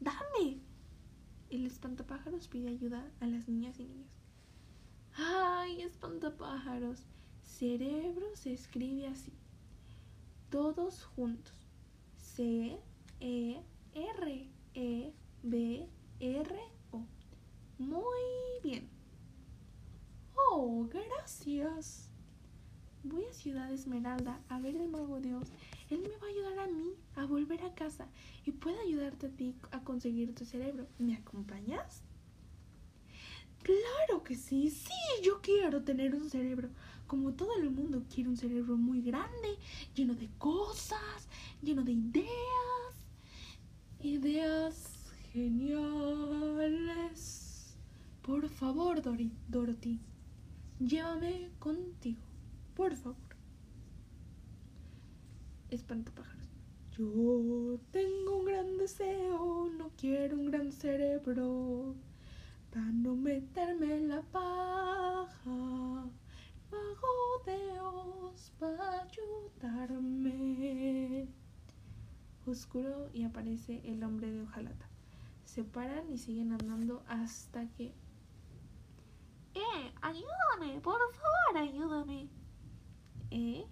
Dame. 0.00 0.60
El 1.48 1.64
espantapájaros 1.64 2.46
pide 2.46 2.68
ayuda 2.68 3.10
a 3.20 3.26
las 3.26 3.48
niñas 3.48 3.80
y 3.80 3.84
niños. 3.84 4.10
¡Ay, 5.14 5.80
espantapájaros! 5.80 7.06
Cerebro 7.42 8.26
se 8.34 8.52
escribe 8.52 9.06
así. 9.06 9.32
Todos 10.50 11.04
juntos. 11.04 11.54
C, 12.18 12.78
E, 13.20 13.62
R, 13.94 14.50
E, 14.74 15.12
B, 15.42 15.88
R, 16.20 16.60
O. 16.90 17.02
Muy 17.78 18.60
bien. 18.62 18.90
Oh, 20.34 20.86
gracias. 20.86 22.07
Voy 23.04 23.24
a 23.24 23.32
Ciudad 23.32 23.72
Esmeralda 23.72 24.40
a 24.48 24.58
ver 24.60 24.76
el 24.76 24.88
mago 24.88 25.20
Dios 25.20 25.48
él 25.90 26.00
me 26.02 26.16
va 26.18 26.26
a 26.26 26.30
ayudar 26.30 26.58
a 26.58 26.66
mí 26.66 26.92
a 27.16 27.24
volver 27.24 27.64
a 27.64 27.74
casa 27.74 28.06
y 28.44 28.50
puede 28.50 28.78
ayudarte 28.80 29.26
a 29.26 29.30
ti 29.30 29.54
a 29.70 29.80
conseguir 29.80 30.34
tu 30.34 30.44
cerebro. 30.44 30.86
¿Me 30.98 31.14
acompañas? 31.16 32.02
Claro 33.62 34.22
que 34.22 34.34
sí, 34.36 34.68
sí, 34.70 34.92
yo 35.22 35.40
quiero 35.40 35.82
tener 35.82 36.14
un 36.14 36.28
cerebro. 36.28 36.68
Como 37.06 37.32
todo 37.32 37.56
el 37.56 37.70
mundo 37.70 38.02
quiere 38.14 38.28
un 38.28 38.36
cerebro 38.36 38.76
muy 38.76 39.00
grande, 39.00 39.56
lleno 39.94 40.14
de 40.14 40.28
cosas, 40.38 41.26
lleno 41.62 41.82
de 41.82 41.92
ideas. 41.92 42.28
Ideas 44.02 45.10
geniales. 45.32 46.98
Por 48.22 48.46
favor, 48.50 49.00
Dorothy, 49.48 50.00
llévame 50.78 51.50
contigo. 51.58 52.27
Por 52.78 52.94
favor 52.94 53.28
espantapájaros. 55.70 56.48
Yo 56.96 57.78
tengo 57.90 58.38
un 58.38 58.44
gran 58.44 58.78
deseo, 58.78 59.68
no 59.76 59.90
quiero 59.96 60.36
un 60.36 60.46
gran 60.46 60.70
cerebro 60.72 61.94
para 62.70 62.86
no 62.86 63.14
meterme 63.16 63.96
en 63.96 64.08
la 64.08 64.22
paja. 64.22 65.28
Mago 66.70 67.42
Dios 67.44 68.52
para 68.58 69.02
ayudarme. 69.02 70.48
Oscuro 72.46 73.10
y 73.12 73.24
aparece 73.24 73.82
el 73.84 74.04
hombre 74.04 74.30
de 74.30 74.42
hojalata. 74.42 74.88
se 75.44 75.64
paran 75.64 76.08
y 76.10 76.18
siguen 76.18 76.52
andando 76.52 77.02
hasta 77.08 77.66
que... 77.72 77.92
¡Eh! 79.54 79.92
¡Ayúdame! 80.00 80.80
¡Por 80.80 81.00
favor, 81.12 81.56
ayúdame! 81.56 82.37
¿Eh? 83.30 83.66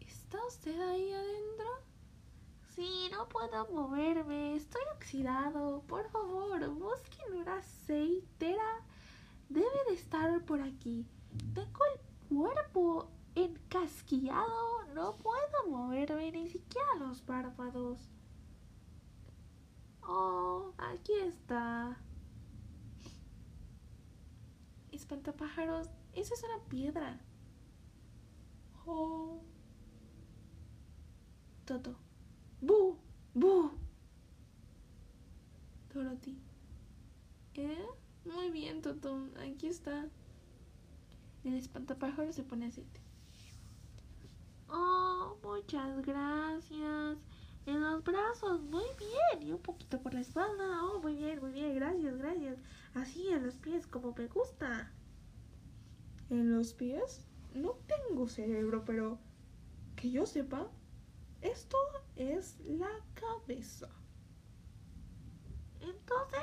¿Está 0.00 0.38
usted 0.46 0.80
ahí 0.80 1.12
adentro? 1.12 1.66
Sí, 2.74 3.08
no 3.12 3.28
puedo 3.28 3.68
moverme. 3.72 4.56
Estoy 4.56 4.82
oxidado. 4.94 5.82
Por 5.86 6.08
favor, 6.10 6.68
busquen 6.70 7.34
una 7.34 7.58
aceitera. 7.58 8.84
Debe 9.48 9.84
de 9.88 9.94
estar 9.94 10.44
por 10.44 10.60
aquí. 10.60 11.06
Tengo 11.54 11.80
el 11.94 12.28
cuerpo 12.28 13.10
encasquillado. 13.34 14.84
No 14.94 15.16
puedo 15.16 15.68
moverme 15.68 16.32
ni 16.32 16.48
siquiera 16.48 16.94
los 16.98 17.20
párpados. 17.20 18.00
Oh, 20.02 20.72
aquí 20.78 21.12
está. 21.14 21.98
Espantapájaros, 24.92 25.90
esa 26.14 26.34
es 26.34 26.42
una 26.44 26.64
piedra. 26.68 27.20
Toto. 31.66 31.96
¡Bu! 32.60 32.96
¡Bu! 33.34 33.72
Dorothy. 35.92 36.38
¿Eh? 37.54 37.86
Muy 38.24 38.50
bien, 38.52 38.82
Toto. 38.82 39.28
Aquí 39.40 39.66
está. 39.66 40.08
El 41.42 41.54
espantapájaro 41.54 42.32
se 42.32 42.44
pone 42.44 42.66
aceite. 42.66 43.00
Oh, 44.68 45.36
muchas 45.42 46.02
gracias. 46.02 47.18
En 47.66 47.80
los 47.80 48.04
brazos, 48.04 48.62
muy 48.62 48.86
bien. 48.96 49.48
Y 49.48 49.50
un 49.50 49.60
poquito 49.60 50.00
por 50.00 50.14
la 50.14 50.20
espalda. 50.20 50.84
Oh, 50.84 51.00
muy 51.00 51.16
bien, 51.16 51.40
muy 51.40 51.50
bien. 51.50 51.74
Gracias, 51.74 52.16
gracias. 52.16 52.58
Así 52.94 53.26
en 53.28 53.44
los 53.44 53.56
pies, 53.56 53.88
como 53.88 54.14
me 54.16 54.28
gusta. 54.28 54.92
¿En 56.30 56.56
los 56.56 56.72
pies? 56.74 57.26
No 57.56 57.78
tengo 57.86 58.28
cerebro, 58.28 58.84
pero 58.84 59.18
que 59.96 60.10
yo 60.10 60.26
sepa, 60.26 60.70
esto 61.40 61.78
es 62.14 62.60
la 62.60 62.90
cabeza. 63.14 63.88
Entonces, 65.80 66.42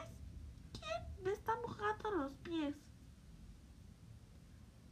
¿quién 0.72 1.24
me 1.24 1.32
está 1.32 1.56
mojando 1.62 2.12
los 2.12 2.34
pies? 2.38 2.76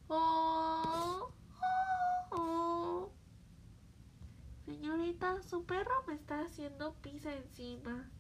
Oh, 0.10 1.34
oh, 1.60 2.36
oh. 2.36 3.12
Señorita, 4.66 5.42
su 5.42 5.66
perro 5.66 6.04
me 6.06 6.14
está 6.14 6.42
haciendo 6.42 6.94
pisa 7.02 7.34
encima. 7.36 8.12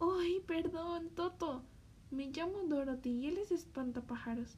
Ay, 0.00 0.40
perdón, 0.46 1.10
Toto. 1.10 1.64
Me 2.10 2.28
llamo 2.28 2.62
Dorothy 2.66 3.10
y 3.10 3.26
él 3.26 3.36
es 3.36 3.52
espantapájaros. 3.52 4.56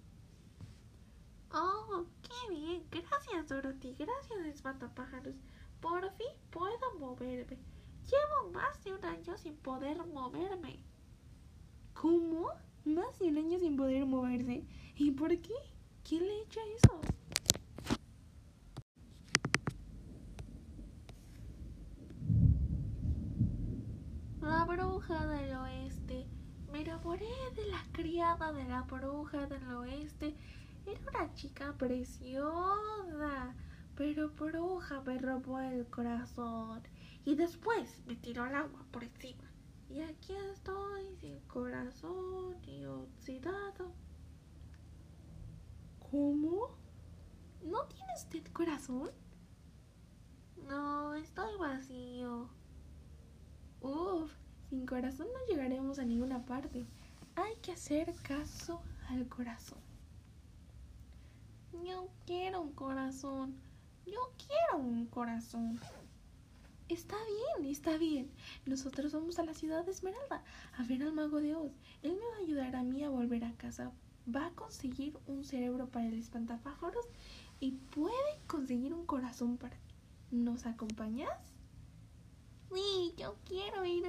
Oh, 1.54 2.06
qué 2.22 2.54
bien. 2.54 2.82
Gracias, 2.90 3.48
Dorothy. 3.48 3.94
Gracias, 3.98 4.46
espantapájaros. 4.46 5.34
Por 5.80 6.10
fin 6.12 6.28
puedo 6.50 6.98
moverme. 6.98 7.58
Llevo 8.04 8.50
más 8.52 8.82
de 8.84 8.94
un 8.94 9.04
año 9.04 9.36
sin 9.36 9.56
poder 9.56 9.98
moverme. 10.06 10.82
¿Cómo? 11.92 12.48
¿Más 12.84 13.18
de 13.18 13.28
un 13.28 13.38
año 13.38 13.58
sin 13.58 13.76
poder 13.76 14.06
moverse? 14.06 14.64
¿Y 14.96 15.10
por 15.10 15.28
qué? 15.40 15.54
¿Quién 16.08 16.26
le 16.26 16.42
echa 16.42 16.60
eso? 16.76 17.00
La 24.40 24.64
bruja 24.64 25.26
del 25.26 25.54
oeste. 25.54 26.26
Me 26.72 26.80
enamoré 26.80 27.28
de 27.54 27.66
la 27.66 27.84
criada 27.92 28.52
de 28.52 28.64
la 28.64 28.82
bruja 28.82 29.46
del 29.46 29.68
oeste. 29.74 30.34
Era 30.86 31.00
una 31.10 31.34
chica 31.34 31.72
preciosa, 31.78 33.54
pero 33.94 34.30
bruja 34.30 35.00
me 35.02 35.18
robó 35.18 35.60
el 35.60 35.86
corazón. 35.86 36.82
Y 37.24 37.36
después 37.36 38.02
me 38.06 38.16
tiró 38.16 38.42
al 38.42 38.54
agua 38.54 38.84
por 38.90 39.04
encima. 39.04 39.44
Y 39.88 40.00
aquí 40.00 40.34
estoy 40.52 41.16
sin 41.20 41.38
corazón 41.40 42.56
y 42.66 42.84
oxidado. 42.84 43.92
¿Cómo? 46.10 46.70
¿No 47.62 47.84
tiene 47.86 48.12
usted 48.16 48.52
corazón? 48.52 49.10
No, 50.68 51.14
estoy 51.14 51.56
vacío. 51.58 52.48
Uf, 53.82 54.32
sin 54.68 54.86
corazón 54.86 55.28
no 55.32 55.46
llegaremos 55.46 55.98
a 55.98 56.04
ninguna 56.04 56.44
parte. 56.44 56.86
Hay 57.36 57.54
que 57.62 57.72
hacer 57.72 58.14
caso 58.22 58.82
al 59.08 59.28
corazón. 59.28 59.91
Yo 61.72 62.08
quiero 62.26 62.60
un 62.60 62.72
corazón. 62.72 63.54
Yo 64.06 64.20
quiero 64.36 64.84
un 64.84 65.06
corazón. 65.06 65.80
Está 66.88 67.16
bien, 67.56 67.70
está 67.70 67.96
bien. 67.96 68.30
Nosotros 68.66 69.12
vamos 69.12 69.38
a 69.38 69.44
la 69.44 69.54
ciudad 69.54 69.84
de 69.84 69.92
Esmeralda 69.92 70.44
a 70.76 70.82
ver 70.84 71.02
al 71.02 71.12
mago 71.12 71.40
de 71.40 71.54
Oz. 71.54 71.72
Él 72.02 72.12
me 72.12 72.26
va 72.26 72.36
a 72.36 72.40
ayudar 72.40 72.76
a 72.76 72.82
mí 72.82 73.02
a 73.02 73.08
volver 73.08 73.44
a 73.44 73.56
casa. 73.56 73.90
Va 74.28 74.46
a 74.46 74.50
conseguir 74.50 75.18
un 75.26 75.44
cerebro 75.44 75.88
para 75.88 76.06
el 76.06 76.18
espantapájaros 76.18 77.06
y 77.60 77.72
puede 77.72 78.38
conseguir 78.46 78.92
un 78.92 79.06
corazón 79.06 79.56
para 79.56 79.76
ti. 79.76 79.94
¿Nos 80.30 80.66
acompañas? 80.66 81.30
Sí, 82.72 83.14
yo 83.16 83.36
quiero 83.46 83.84
ir 83.84 84.04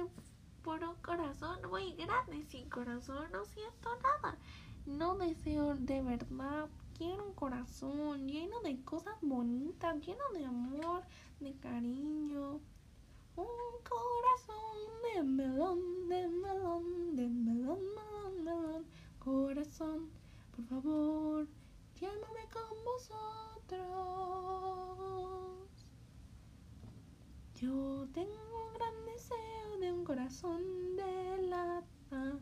por 0.62 0.84
un 0.84 0.96
corazón 0.96 1.58
muy 1.70 1.94
grande. 1.94 2.44
Sin 2.44 2.68
corazón 2.68 3.30
no 3.32 3.44
siento 3.44 3.90
nada. 4.02 4.36
No 4.86 5.16
deseo 5.16 5.74
de 5.74 6.02
verdad. 6.02 6.68
Quiero 6.96 7.26
un 7.26 7.34
corazón 7.34 8.28
lleno 8.28 8.60
de 8.60 8.80
cosas 8.84 9.16
bonitas, 9.20 10.00
lleno 10.06 10.22
de 10.32 10.44
amor, 10.44 11.02
de 11.40 11.52
cariño. 11.56 12.60
Un 13.36 13.46
corazón 13.82 14.78
de 15.02 15.22
melón, 15.24 16.08
de 16.08 16.28
melón, 16.28 17.16
de 17.16 17.28
melón, 17.28 17.80
melón, 17.96 18.44
melón. 18.44 18.84
Corazón, 19.18 20.08
por 20.54 20.64
favor, 20.66 21.48
llámame 22.00 22.48
con 22.52 22.84
vosotros. 22.84 23.84
Yo 27.56 28.06
tengo 28.12 28.68
un 28.68 28.74
gran 28.74 29.04
deseo 29.06 29.78
de 29.80 29.92
un 29.92 30.04
corazón 30.04 30.94
de 30.94 31.42
lata, 31.48 32.38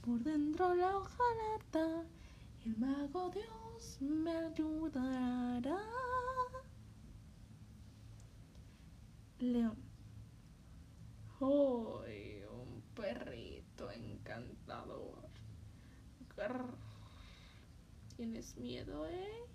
por 0.00 0.20
dentro 0.20 0.76
la 0.76 0.96
hojalata, 0.96 2.04
el 2.66 2.76
mago 2.78 3.30
Dios 3.30 3.98
me 4.00 4.30
ayudará. 4.32 5.78
León. 9.38 9.78
¡Ay, 11.40 12.42
un 12.50 12.82
perrito 12.94 13.88
encantador! 13.92 15.28
Grr. 16.36 16.76
¿Tienes 18.16 18.56
miedo, 18.56 19.06
eh? 19.06 19.46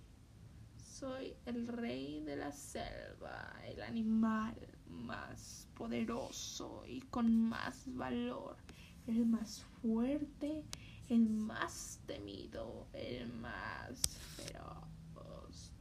Soy 0.78 1.36
el 1.45 1.67
rey 1.67 2.21
de 2.21 2.38
la 2.38 2.54
selva, 2.54 3.54
el 3.65 3.82
animal 3.82 4.56
más 4.88 5.67
poderoso 5.74 6.86
y 6.86 7.02
con 7.02 7.50
más 7.50 7.93
valor, 7.93 8.56
el 9.08 9.26
más 9.26 9.65
fuerte, 9.82 10.63
el 11.12 11.30
más 11.30 12.00
temido, 12.06 12.88
el 12.93 13.28
más 13.34 14.00
feroz. 14.38 15.71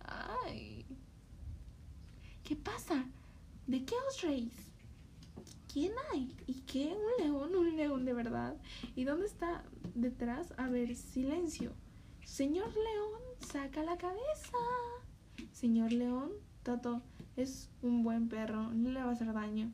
¡Ay! 0.00 0.84
¿Qué 2.42 2.56
pasa? 2.56 3.06
¿De 3.68 3.84
qué 3.84 3.94
os 4.08 4.22
reís? 4.22 4.52
¿Quién 5.72 5.92
hay? 6.12 6.36
¿Y 6.48 6.62
qué? 6.62 6.96
¿Un 6.96 7.24
león? 7.24 7.54
¿Un 7.54 7.76
león 7.76 8.04
de 8.04 8.12
verdad? 8.12 8.56
¿Y 8.96 9.04
dónde 9.04 9.26
está? 9.26 9.62
Detrás. 9.94 10.52
A 10.56 10.68
ver, 10.68 10.96
silencio. 10.96 11.72
Señor 12.24 12.72
León, 12.74 13.22
saca 13.38 13.84
la 13.84 13.96
cabeza. 13.98 14.58
Señor 15.52 15.92
León, 15.92 16.32
Toto, 16.64 17.02
es 17.36 17.70
un 17.82 18.02
buen 18.02 18.28
perro, 18.28 18.72
no 18.72 18.90
le 18.90 19.00
va 19.00 19.10
a 19.10 19.12
hacer 19.12 19.32
daño. 19.32 19.72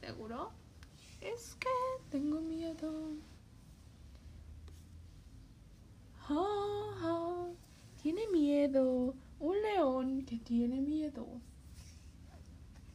¿Seguro? 0.00 0.52
Es 1.24 1.56
que 1.56 1.68
tengo 2.10 2.40
miedo. 2.40 3.12
Ja, 6.20 6.44
ja. 7.00 7.46
Tiene 8.02 8.28
miedo. 8.28 9.14
Un 9.40 9.62
león 9.62 10.22
que 10.26 10.38
tiene 10.38 10.80
miedo. 10.80 11.26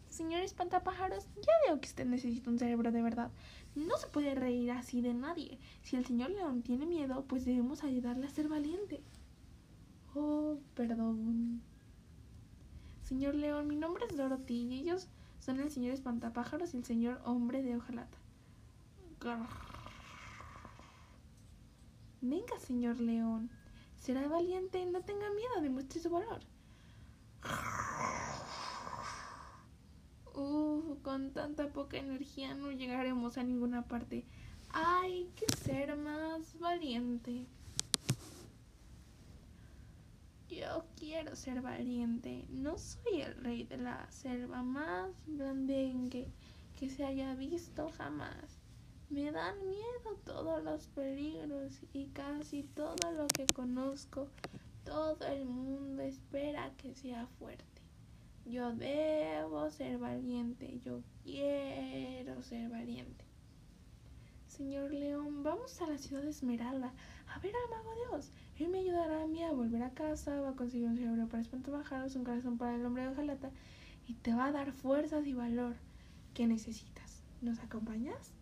Señor 0.10 0.42
espantapájaros, 0.42 1.26
ya 1.38 1.54
veo 1.66 1.82
que 1.82 1.88
usted 1.88 2.06
necesita 2.06 2.50
un 2.50 2.60
cerebro 2.60 2.92
de 2.92 3.02
verdad. 3.02 3.32
No 3.76 3.98
se 3.98 4.08
puede 4.08 4.36
reír 4.36 4.72
así 4.72 5.02
de 5.02 5.14
nadie. 5.14 5.58
Si 5.82 5.96
el 5.96 6.06
señor 6.06 6.30
león 6.30 6.62
tiene 6.62 6.86
miedo, 6.86 7.26
pues 7.28 7.46
debemos 7.46 7.84
ayudarle 7.84 8.28
a 8.28 8.30
ser 8.30 8.48
valiente. 8.48 9.02
Oh, 10.14 10.58
perdón. 10.76 11.62
Señor 13.10 13.34
León, 13.34 13.68
mi 13.68 13.76
nombre 13.76 14.06
es 14.08 14.16
Dorothy 14.16 14.68
y 14.68 14.80
ellos 14.82 15.08
son 15.40 15.60
el 15.60 15.72
señor 15.72 15.94
Espantapájaros 15.94 16.76
y 16.76 16.78
el 16.78 16.86
señor 16.86 17.20
Hombre 17.26 17.64
de 17.64 17.76
Hojalata. 17.76 18.19
Venga, 22.22 22.58
señor 22.60 23.00
León. 23.00 23.50
Será 23.98 24.28
valiente 24.28 24.80
y 24.80 24.86
no 24.86 25.02
tenga 25.02 25.30
miedo, 25.32 25.62
demuestre 25.62 26.00
su 26.00 26.10
valor. 26.10 26.40
Uf, 30.34 31.02
con 31.02 31.32
tanta 31.34 31.68
poca 31.74 31.98
energía 31.98 32.54
no 32.56 32.72
llegaremos 32.72 33.38
a 33.38 33.44
ninguna 33.44 33.84
parte. 33.84 34.26
Hay 34.72 35.30
que 35.36 35.46
ser 35.58 35.98
más 35.98 36.58
valiente. 36.60 37.46
Yo 40.50 40.86
quiero 40.98 41.36
ser 41.36 41.62
valiente. 41.62 42.46
No 42.50 42.78
soy 42.78 43.22
el 43.22 43.36
rey 43.36 43.64
de 43.64 43.78
la 43.78 44.10
selva 44.12 44.64
más 44.64 45.12
blandengue 45.26 46.32
que 46.80 46.90
se 46.90 47.04
haya 47.04 47.36
visto 47.36 47.90
jamás. 47.98 48.59
Me 49.10 49.32
dan 49.32 49.68
miedo 49.68 50.20
todos 50.24 50.64
los 50.64 50.88
peligros 50.90 51.80
y 51.94 52.06
casi 52.08 52.62
todo 52.62 53.12
lo 53.12 53.26
que 53.28 53.48
conozco. 53.48 54.28
Todo 54.86 55.26
el 55.26 55.46
mundo 55.46 56.04
espera 56.04 56.72
que 56.78 56.94
sea 56.94 57.26
fuerte. 57.40 57.66
Yo 58.46 58.72
debo 58.74 59.70
ser 59.72 59.98
valiente. 59.98 60.80
Yo 60.86 61.02
quiero 61.24 62.42
ser 62.44 62.70
valiente. 62.70 63.26
Señor 64.48 64.92
León, 64.92 65.42
vamos 65.42 65.82
a 65.82 65.88
la 65.88 65.98
ciudad 65.98 66.22
de 66.22 66.30
Esmeralda 66.30 66.94
a 67.34 67.40
ver 67.40 67.54
al 67.56 67.78
mago 67.78 67.96
de 67.96 68.18
Oz. 68.18 68.32
Él 68.60 68.70
me 68.70 68.80
ayudará 68.80 69.24
a 69.24 69.28
mí 69.28 69.44
a 69.44 69.54
volver 69.54 69.82
a 69.82 69.94
casa, 69.94 70.40
va 70.42 70.50
a 70.50 70.56
conseguir 70.56 70.88
un 70.88 70.98
cerebro 70.98 71.28
para 71.28 71.42
espantabajaros, 71.42 72.16
un 72.16 72.26
corazón 72.26 72.58
para 72.58 72.76
el 72.76 72.86
hombre 72.86 73.04
de 73.04 73.10
hojalata 73.10 73.52
y 74.08 74.14
te 74.16 74.34
va 74.34 74.48
a 74.48 74.52
dar 74.52 74.72
fuerzas 74.72 75.26
y 75.26 75.34
valor 75.34 75.76
que 76.34 76.46
necesitas. 76.46 77.24
¿Nos 77.42 77.60
acompañas? 77.60 78.34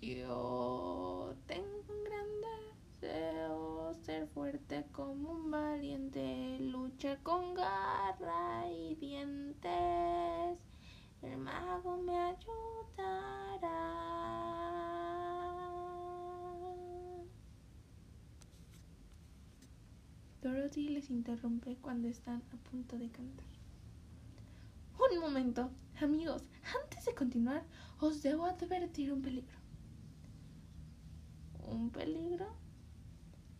Yo 0.00 1.34
tengo 1.46 1.84
un 1.88 2.04
gran 2.04 2.26
deseo 2.40 3.92
ser 4.02 4.26
fuerte 4.28 4.86
como 4.92 5.30
un 5.30 5.50
valiente, 5.50 6.58
luchar 6.58 7.22
con 7.22 7.52
garra 7.52 8.66
y 8.70 8.94
dientes. 8.94 10.58
El 11.20 11.36
mago 11.36 11.98
me 11.98 12.18
ayudará. 12.18 13.90
Dorothy 20.40 20.88
les 20.88 21.10
interrumpe 21.10 21.76
cuando 21.76 22.08
están 22.08 22.42
a 22.54 22.56
punto 22.70 22.96
de 22.96 23.10
cantar. 23.10 23.44
Un 25.12 25.18
momento, 25.18 25.70
amigos, 26.00 26.42
antes 26.82 27.04
de 27.04 27.14
continuar, 27.14 27.64
os 28.00 28.22
debo 28.22 28.46
advertir 28.46 29.12
un 29.12 29.20
peligro. 29.20 29.60
¿Un 31.70 31.90
peligro? 31.90 32.46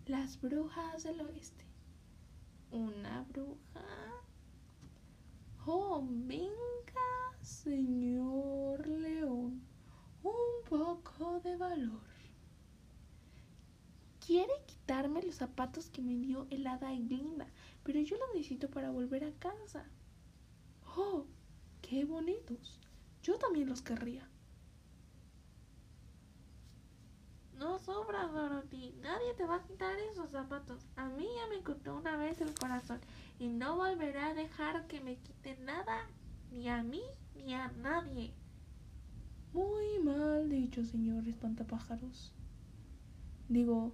Las 0.06 0.40
brujas 0.40 1.04
del 1.04 1.20
oeste. 1.20 1.64
¿Una 2.72 3.22
bruja? 3.22 3.84
Oh, 5.66 6.04
venga, 6.08 6.50
señor 7.40 8.86
león, 8.86 9.62
un 10.22 10.68
poco 10.68 11.40
de 11.40 11.56
valor. 11.56 12.00
Quiere 14.24 14.52
quitarme 14.66 15.22
los 15.22 15.36
zapatos 15.36 15.90
que 15.90 16.02
me 16.02 16.14
dio 16.16 16.46
el 16.50 16.66
hada 16.66 16.92
Glinda, 16.92 17.46
pero 17.84 18.00
yo 18.00 18.16
los 18.16 18.28
necesito 18.34 18.70
para 18.70 18.90
volver 18.90 19.24
a 19.24 19.32
casa. 19.32 19.84
Oh, 20.96 21.26
qué 21.82 22.04
bonitos. 22.04 22.80
Yo 23.22 23.38
también 23.38 23.68
los 23.68 23.82
querría. 23.82 24.29
No 27.60 27.78
sobra, 27.78 28.26
Dorothy. 28.26 28.94
Nadie 29.02 29.34
te 29.36 29.44
va 29.44 29.56
a 29.56 29.62
quitar 29.62 29.94
esos 30.10 30.30
zapatos. 30.30 30.86
A 30.96 31.10
mí 31.10 31.26
ya 31.36 31.54
me 31.54 31.62
cortó 31.62 31.94
una 31.94 32.16
vez 32.16 32.40
el 32.40 32.54
corazón 32.54 33.00
y 33.38 33.48
no 33.48 33.76
volverá 33.76 34.28
a 34.28 34.34
dejar 34.34 34.86
que 34.86 35.02
me 35.02 35.16
quite 35.16 35.58
nada, 35.58 36.06
ni 36.50 36.70
a 36.70 36.82
mí 36.82 37.02
ni 37.34 37.52
a 37.52 37.70
nadie. 37.82 38.32
Muy 39.52 39.98
mal 40.02 40.48
dicho, 40.48 40.86
señor 40.86 41.28
espantapájaros. 41.28 42.32
Digo, 43.50 43.92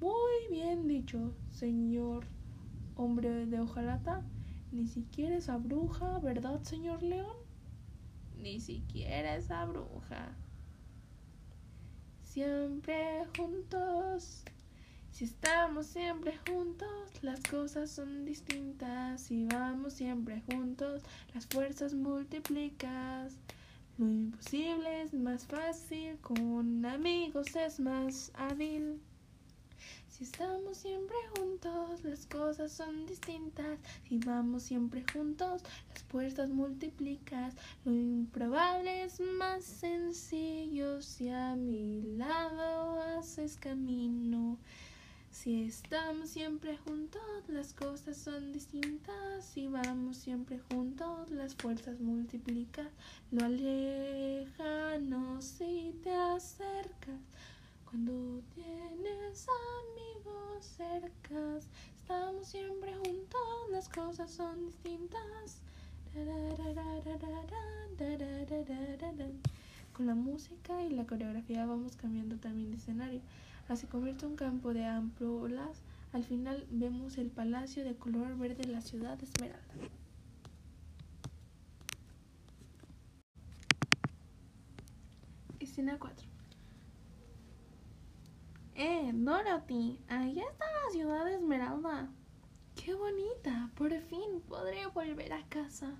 muy 0.00 0.48
bien 0.48 0.86
dicho, 0.86 1.34
señor 1.50 2.24
hombre 2.94 3.46
de 3.46 3.58
hojalata. 3.58 4.22
Ni 4.70 4.86
siquiera 4.86 5.34
esa 5.34 5.56
bruja, 5.56 6.20
¿verdad, 6.20 6.62
señor 6.62 7.02
león? 7.02 7.36
Ni 8.38 8.60
siquiera 8.60 9.34
esa 9.34 9.64
bruja. 9.64 10.36
Siempre 12.34 13.24
juntos. 13.36 14.42
Si 15.12 15.24
estamos 15.24 15.86
siempre 15.86 16.36
juntos, 16.48 16.88
las 17.22 17.40
cosas 17.44 17.92
son 17.92 18.24
distintas. 18.24 19.20
Si 19.20 19.44
vamos 19.44 19.92
siempre 19.92 20.42
juntos, 20.50 21.02
las 21.32 21.46
fuerzas 21.46 21.94
multiplicas. 21.94 23.34
Lo 23.98 24.06
imposible 24.06 25.02
es 25.02 25.14
más 25.14 25.46
fácil, 25.46 26.18
con 26.22 26.84
amigos 26.84 27.54
es 27.54 27.78
más 27.78 28.32
hábil. 28.34 29.00
Si 30.16 30.22
estamos 30.22 30.76
siempre 30.76 31.16
juntos, 31.36 32.04
las 32.04 32.26
cosas 32.26 32.70
son 32.70 33.04
distintas. 33.04 33.80
Si 34.08 34.18
vamos 34.18 34.62
siempre 34.62 35.04
juntos, 35.12 35.64
las 35.92 36.04
fuerzas 36.04 36.50
multiplicas. 36.50 37.52
Lo 37.84 37.90
improbable 37.90 39.02
es 39.02 39.18
más 39.18 39.64
sencillo 39.64 41.02
si 41.02 41.30
a 41.30 41.56
mi 41.56 42.00
lado 42.16 43.02
haces 43.02 43.56
camino. 43.56 44.56
Si 45.32 45.64
estamos 45.64 46.30
siempre 46.30 46.76
juntos, 46.76 47.20
las 47.48 47.72
cosas 47.72 48.16
son 48.16 48.52
distintas. 48.52 49.44
Si 49.44 49.66
vamos 49.66 50.16
siempre 50.16 50.60
juntos, 50.70 51.28
las 51.30 51.56
fuerzas 51.56 51.98
multiplicas. 51.98 52.86
Lo 53.32 53.44
alejan 53.44 55.10
si 55.42 55.92
te 56.04 56.14
acercas. 56.14 57.18
Cuando 57.94 58.42
tienes 58.56 59.46
amigos 59.86 60.66
cercas, 60.66 61.68
estamos 61.94 62.48
siempre 62.48 62.92
juntos, 62.92 63.40
las 63.70 63.88
cosas 63.88 64.32
son 64.32 64.66
distintas. 64.66 65.60
Con 69.92 70.06
la 70.06 70.16
música 70.16 70.82
y 70.82 70.90
la 70.90 71.06
coreografía 71.06 71.66
vamos 71.66 71.94
cambiando 71.94 72.36
también 72.36 72.72
de 72.72 72.78
escenario. 72.78 73.20
Así 73.68 73.86
convierte 73.86 74.26
un 74.26 74.34
campo 74.34 74.74
de 74.74 74.84
ampollas. 74.86 75.80
Al 76.12 76.24
final 76.24 76.66
vemos 76.72 77.16
el 77.16 77.30
palacio 77.30 77.84
de 77.84 77.94
color 77.94 78.36
verde 78.36 78.64
de 78.64 78.72
la 78.72 78.80
ciudad 78.80 79.16
de 79.18 79.26
Esmeralda. 79.26 79.62
Escena 85.60 85.96
4. 85.96 86.33
Eh, 88.76 89.12
Dorothy, 89.14 90.00
ahí 90.08 90.40
está 90.40 90.64
la 90.64 90.90
ciudad 90.90 91.24
de 91.26 91.34
Esmeralda. 91.34 92.08
Qué 92.74 92.92
bonita, 92.92 93.70
por 93.76 93.96
fin 94.00 94.40
podré 94.48 94.84
volver 94.88 95.32
a 95.32 95.48
casa. 95.48 95.94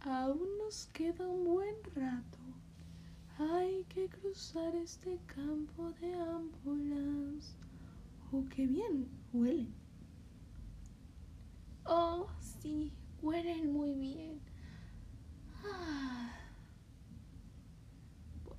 Aún 0.00 0.48
nos 0.56 0.86
queda 0.94 1.28
un 1.28 1.44
buen 1.44 1.74
rato. 1.94 2.38
Hay 3.38 3.84
que 3.90 4.08
cruzar 4.08 4.74
este 4.76 5.20
campo 5.26 5.90
de 6.00 6.14
ámbulas. 6.14 7.54
Oh, 8.32 8.42
qué 8.48 8.66
bien 8.66 9.06
huelen. 9.34 9.74
Oh, 11.84 12.28
sí, 12.40 12.94
huelen 13.20 13.74
muy 13.74 13.92
bien. 13.92 14.40
Ah. 15.66 16.43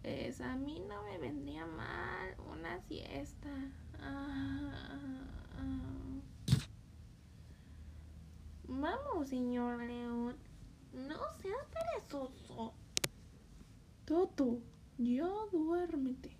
Pues 0.06 0.40
a 0.40 0.56
mí 0.56 0.80
no 0.88 1.02
me 1.02 1.18
vendría 1.18 1.66
mal 1.66 2.36
una 2.52 2.80
siesta. 2.82 3.50
Ah, 4.00 5.00
ah. 5.58 6.22
Vamos, 8.68 9.30
señor 9.30 9.82
León. 9.82 10.36
No 10.94 11.18
seas 11.42 11.66
perezoso. 11.74 12.76
Toto, 14.06 14.60
yo 15.00 15.50
duérmete. 15.52 16.38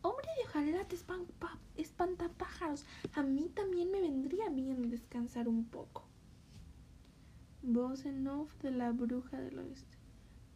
Hombre 0.00 0.26
de 0.38 0.48
ojalata 0.48 0.94
espanta, 0.94 1.58
espantapájaros. 1.76 2.86
A 3.12 3.22
mí 3.22 3.50
también 3.50 3.90
me 3.90 4.00
vendría 4.00 4.48
bien 4.48 4.88
descansar 4.88 5.46
un 5.46 5.66
poco. 5.66 6.06
Voz 7.60 8.06
en 8.06 8.26
off 8.28 8.50
de 8.62 8.70
la 8.70 8.92
bruja 8.92 9.38
del 9.38 9.58
oeste. 9.58 9.98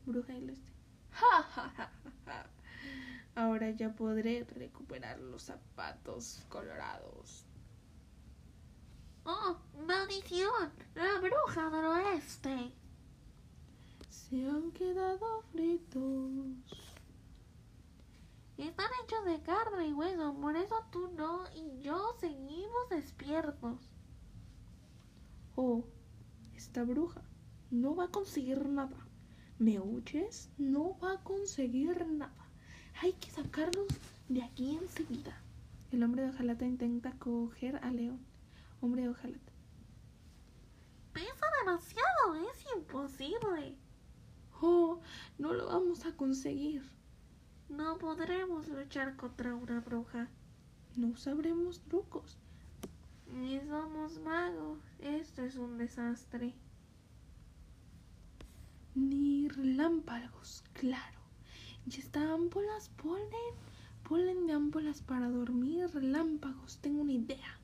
Bruja 0.07 0.33
del 0.33 0.49
oeste. 0.49 0.78
Ahora 3.35 3.71
ya 3.71 3.95
podré 3.95 4.45
recuperar 4.45 5.19
los 5.21 5.43
zapatos 5.43 6.45
colorados. 6.49 7.45
¡Oh, 9.25 9.59
maldición! 9.87 10.73
¡La 10.95 11.21
bruja 11.21 11.71
del 11.71 11.85
oeste! 11.85 12.73
Se 14.09 14.49
han 14.49 14.73
quedado 14.73 15.43
fritos. 15.53 16.89
Están 18.57 18.91
hechos 19.05 19.25
de 19.25 19.41
carne 19.43 19.89
y 19.89 19.93
hueso, 19.93 20.35
por 20.41 20.57
eso 20.57 20.85
tú 20.91 21.09
no 21.17 21.45
y 21.55 21.81
yo 21.81 22.17
seguimos 22.19 22.89
despiertos. 22.91 23.89
Oh, 25.55 25.85
esta 26.55 26.83
bruja 26.85 27.23
no 27.71 27.95
va 27.95 28.05
a 28.05 28.11
conseguir 28.11 28.69
nada. 28.69 29.08
¿Me 29.59 29.81
oyes? 29.81 30.51
No 30.57 30.97
va 31.01 31.15
a 31.15 31.25
conseguir 31.25 32.07
nada. 32.07 32.47
Hay 33.03 33.13
que 33.15 33.29
sacarlos 33.29 33.89
de 34.29 34.45
aquí 34.45 34.77
enseguida. 34.77 35.37
El 35.91 36.05
hombre 36.05 36.23
de 36.23 36.29
hojalata 36.29 36.65
intenta 36.65 37.11
coger 37.19 37.77
a 37.83 37.91
León. 37.91 38.21
Hombre 38.81 39.03
de 39.03 39.09
hojalata. 39.09 39.53
Pesa 41.13 41.47
demasiado, 41.59 42.37
es 42.53 42.65
imposible. 42.77 43.75
Oh, 44.61 45.01
no 45.39 45.53
lo 45.53 45.67
vamos 45.67 46.07
a 46.07 46.13
conseguir. 46.13 46.89
No 47.69 47.99
podremos 47.99 48.69
luchar 48.69 49.17
contra 49.17 49.57
una 49.57 49.81
bruja. 49.81 50.29
No 50.95 51.17
sabremos 51.17 51.81
trucos. 51.81 52.39
Ni 53.27 53.59
somos 53.67 54.21
magos. 54.21 54.79
Esto 55.01 55.43
es 55.43 55.57
un 55.57 55.79
desastre. 55.79 56.55
Ni 58.99 59.47
relámpagos, 59.47 60.65
claro. 60.73 61.21
Ya 61.87 62.01
está 62.01 62.33
ámpolas, 62.33 62.89
polen, 63.01 63.55
polen 64.03 64.49
de 64.49 64.55
ámpolas 64.55 65.03
para 65.03 65.29
dormir, 65.29 65.89
relámpagos. 65.95 66.79
Tengo 66.79 67.03
una 67.03 67.13
idea. 67.13 67.61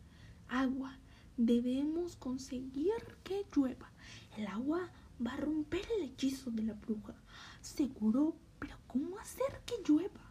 Agua. 0.49 0.97
Debemos 1.37 2.15
conseguir 2.15 2.95
que 3.25 3.45
llueva. 3.53 3.91
El 4.37 4.47
agua 4.47 4.93
va 5.21 5.33
a 5.33 5.37
romper 5.39 5.85
el 5.99 6.05
hechizo 6.05 6.53
de 6.53 6.63
la 6.63 6.75
bruja. 6.75 7.17
Seguro, 7.61 8.37
pero 8.61 8.77
¿cómo 8.87 9.19
hacer 9.19 9.61
que 9.67 9.75
llueva? 9.85 10.31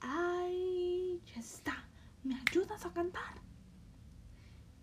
¡Ay! 0.00 1.18
Ya 1.34 1.40
está. 1.40 1.88
¿Me 2.24 2.34
ayudas 2.34 2.84
a 2.84 2.92
cantar? 2.92 3.40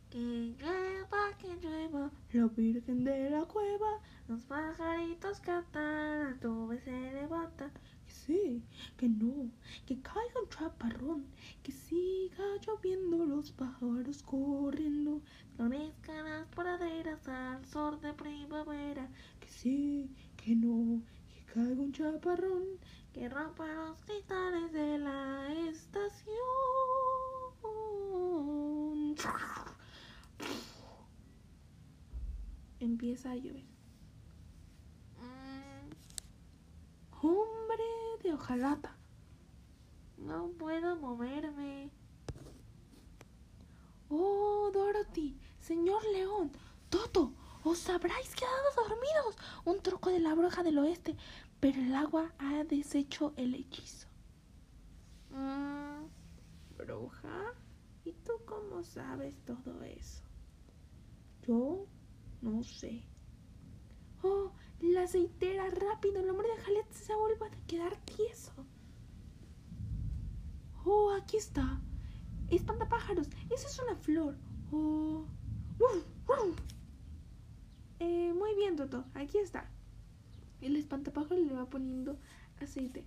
Que 0.10 0.56
llueva, 0.60 1.38
que 1.38 1.56
llueva, 1.62 2.12
La 2.34 2.46
Virgen 2.48 3.04
de 3.04 3.30
la 3.30 3.46
Cueva. 3.46 4.00
los 4.28 4.44
pajaritos 4.46 5.40
cantan, 5.40 6.24
la 6.24 6.36
nube 6.42 6.80
se 6.82 6.92
levanta. 7.14 7.72
Que 8.06 8.12
sí, 8.12 8.64
que 8.98 9.08
no, 9.08 9.52
que 9.86 10.02
caiga 10.02 10.42
un 10.44 10.50
chaparrón, 10.50 11.26
que 11.62 11.72
siga 11.72 12.44
lloviendo 12.66 13.24
los 13.26 13.52
pájaros 13.52 14.24
corriendo. 14.24 15.22
Florezcan 15.56 16.26
las 16.26 16.48
praderas 16.48 17.28
al 17.28 17.64
sol 17.66 18.02
de 18.02 18.14
primavera, 18.14 19.08
Que 19.40 19.48
sí, 19.48 20.10
que 20.38 20.56
no, 20.56 21.04
que 21.30 21.54
caiga 21.54 21.82
un 21.82 21.92
chaparrón. 21.94 22.64
que 23.14 23.30
rompa 23.30 23.68
los 23.68 24.02
cristales 24.02 24.72
de 24.72 24.98
la 24.98 25.54
estación. 25.70 26.36
Empieza 33.00 33.32
a 33.32 33.36
llover. 33.38 33.64
Mm, 35.22 35.90
Hombre 37.26 37.84
de 38.22 38.34
hojalata. 38.34 38.94
no 40.18 40.50
puedo 40.58 40.98
moverme. 40.98 41.92
Oh, 44.10 44.70
Dorothy, 44.74 45.40
señor 45.62 46.04
León, 46.12 46.52
Toto, 46.90 47.32
os 47.64 47.88
habráis 47.88 48.36
quedado 48.36 48.66
dormidos. 48.76 49.38
Un 49.64 49.80
truco 49.82 50.10
de 50.10 50.20
la 50.20 50.36
bruja 50.36 50.62
del 50.62 50.80
oeste, 50.80 51.16
pero 51.62 51.80
el 51.82 51.96
agua 51.96 52.34
ha 52.38 52.66
deshecho 52.66 53.32
el 53.38 53.56
hechizo. 53.56 54.10
Mm, 55.30 56.04
¿Bruja? 56.78 57.54
¿Y 58.04 58.12
tú 58.12 58.34
cómo 58.46 58.84
sabes 58.84 59.40
todo 59.46 59.84
eso? 59.84 60.22
Yo 61.48 61.86
no 62.42 62.64
sé. 62.64 63.04
Oh, 64.24 64.52
la 64.82 65.04
aceitera, 65.04 65.70
rápido, 65.70 66.20
el 66.22 66.30
hombre 66.30 66.48
de 66.50 66.62
Jalet 66.62 66.92
se 66.92 67.14
ha 67.14 67.18
vuelto 67.18 67.46
a 67.46 67.50
quedar 67.68 67.96
tieso. 68.06 68.52
Oh, 70.86 71.12
aquí 71.12 71.38
está. 71.38 71.82
Espantapájaros, 72.50 73.28
eso 73.50 73.68
es 73.68 73.80
una 73.80 73.96
flor. 73.96 74.36
Oh. 74.72 75.26
Eh, 78.00 78.34
muy 78.34 78.56
bien, 78.56 78.76
Toto, 78.76 79.06
aquí 79.14 79.38
está. 79.38 79.70
El 80.62 80.76
espantapájaro 80.76 81.42
le 81.42 81.54
va 81.54 81.66
poniendo 81.70 82.18
aceite. 82.62 83.06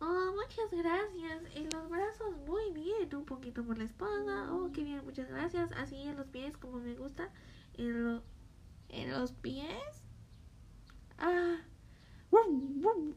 Oh, 0.00 0.32
muchas 0.34 0.70
gracias. 0.70 1.42
En 1.54 1.68
los 1.70 1.88
brazos 1.90 2.36
muy 2.46 2.72
bien, 2.72 3.14
un 3.14 3.24
poquito 3.24 3.64
por 3.64 3.78
la 3.78 3.84
espalda. 3.84 4.52
Oh, 4.52 4.70
qué 4.72 4.82
bien, 4.82 5.04
muchas 5.04 5.28
gracias. 5.28 5.72
Así 5.72 5.96
en 6.02 6.16
los 6.16 6.26
pies 6.26 6.56
como 6.56 6.78
me 6.78 6.94
gusta. 6.94 7.30
En, 7.74 8.04
lo- 8.04 8.22
en 8.92 9.12
los 9.12 9.32
pies. 9.32 10.02
Ah. 11.18 11.56
¡Uf! 12.30 13.16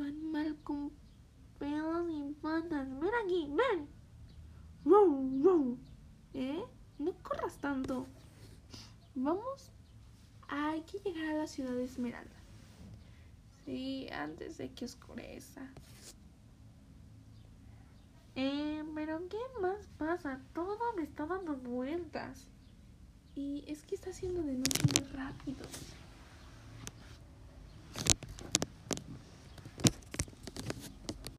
Animal 0.00 0.56
con 0.62 0.92
pelos 1.58 2.06
y 2.08 2.32
patas. 2.40 2.88
Ven 3.00 3.10
aquí, 3.24 3.50
ven. 3.50 3.88
¿Eh? 6.34 6.64
No 6.98 7.12
corras 7.22 7.58
tanto. 7.58 8.06
Vamos. 9.14 9.72
Hay 10.48 10.82
que 10.82 10.98
llegar 10.98 11.34
a 11.34 11.38
la 11.38 11.46
ciudad 11.46 11.72
de 11.72 11.84
Esmeralda. 11.84 12.36
Sí, 13.64 14.08
antes 14.10 14.56
de 14.56 14.72
que 14.72 14.84
oscurezca. 14.84 15.70
Eh, 18.34 18.84
pero 18.94 19.28
¿qué 19.28 19.40
más 19.60 19.86
pasa? 19.98 20.40
Todo 20.54 20.78
me 20.96 21.02
está 21.02 21.26
dando 21.26 21.56
vueltas. 21.56 22.46
Y 23.38 23.62
es 23.68 23.84
que 23.84 23.94
está 23.94 24.10
haciendo 24.10 24.42
de 24.42 24.54
noche 24.54 24.82
muy 24.92 25.12
rápido. 25.12 25.64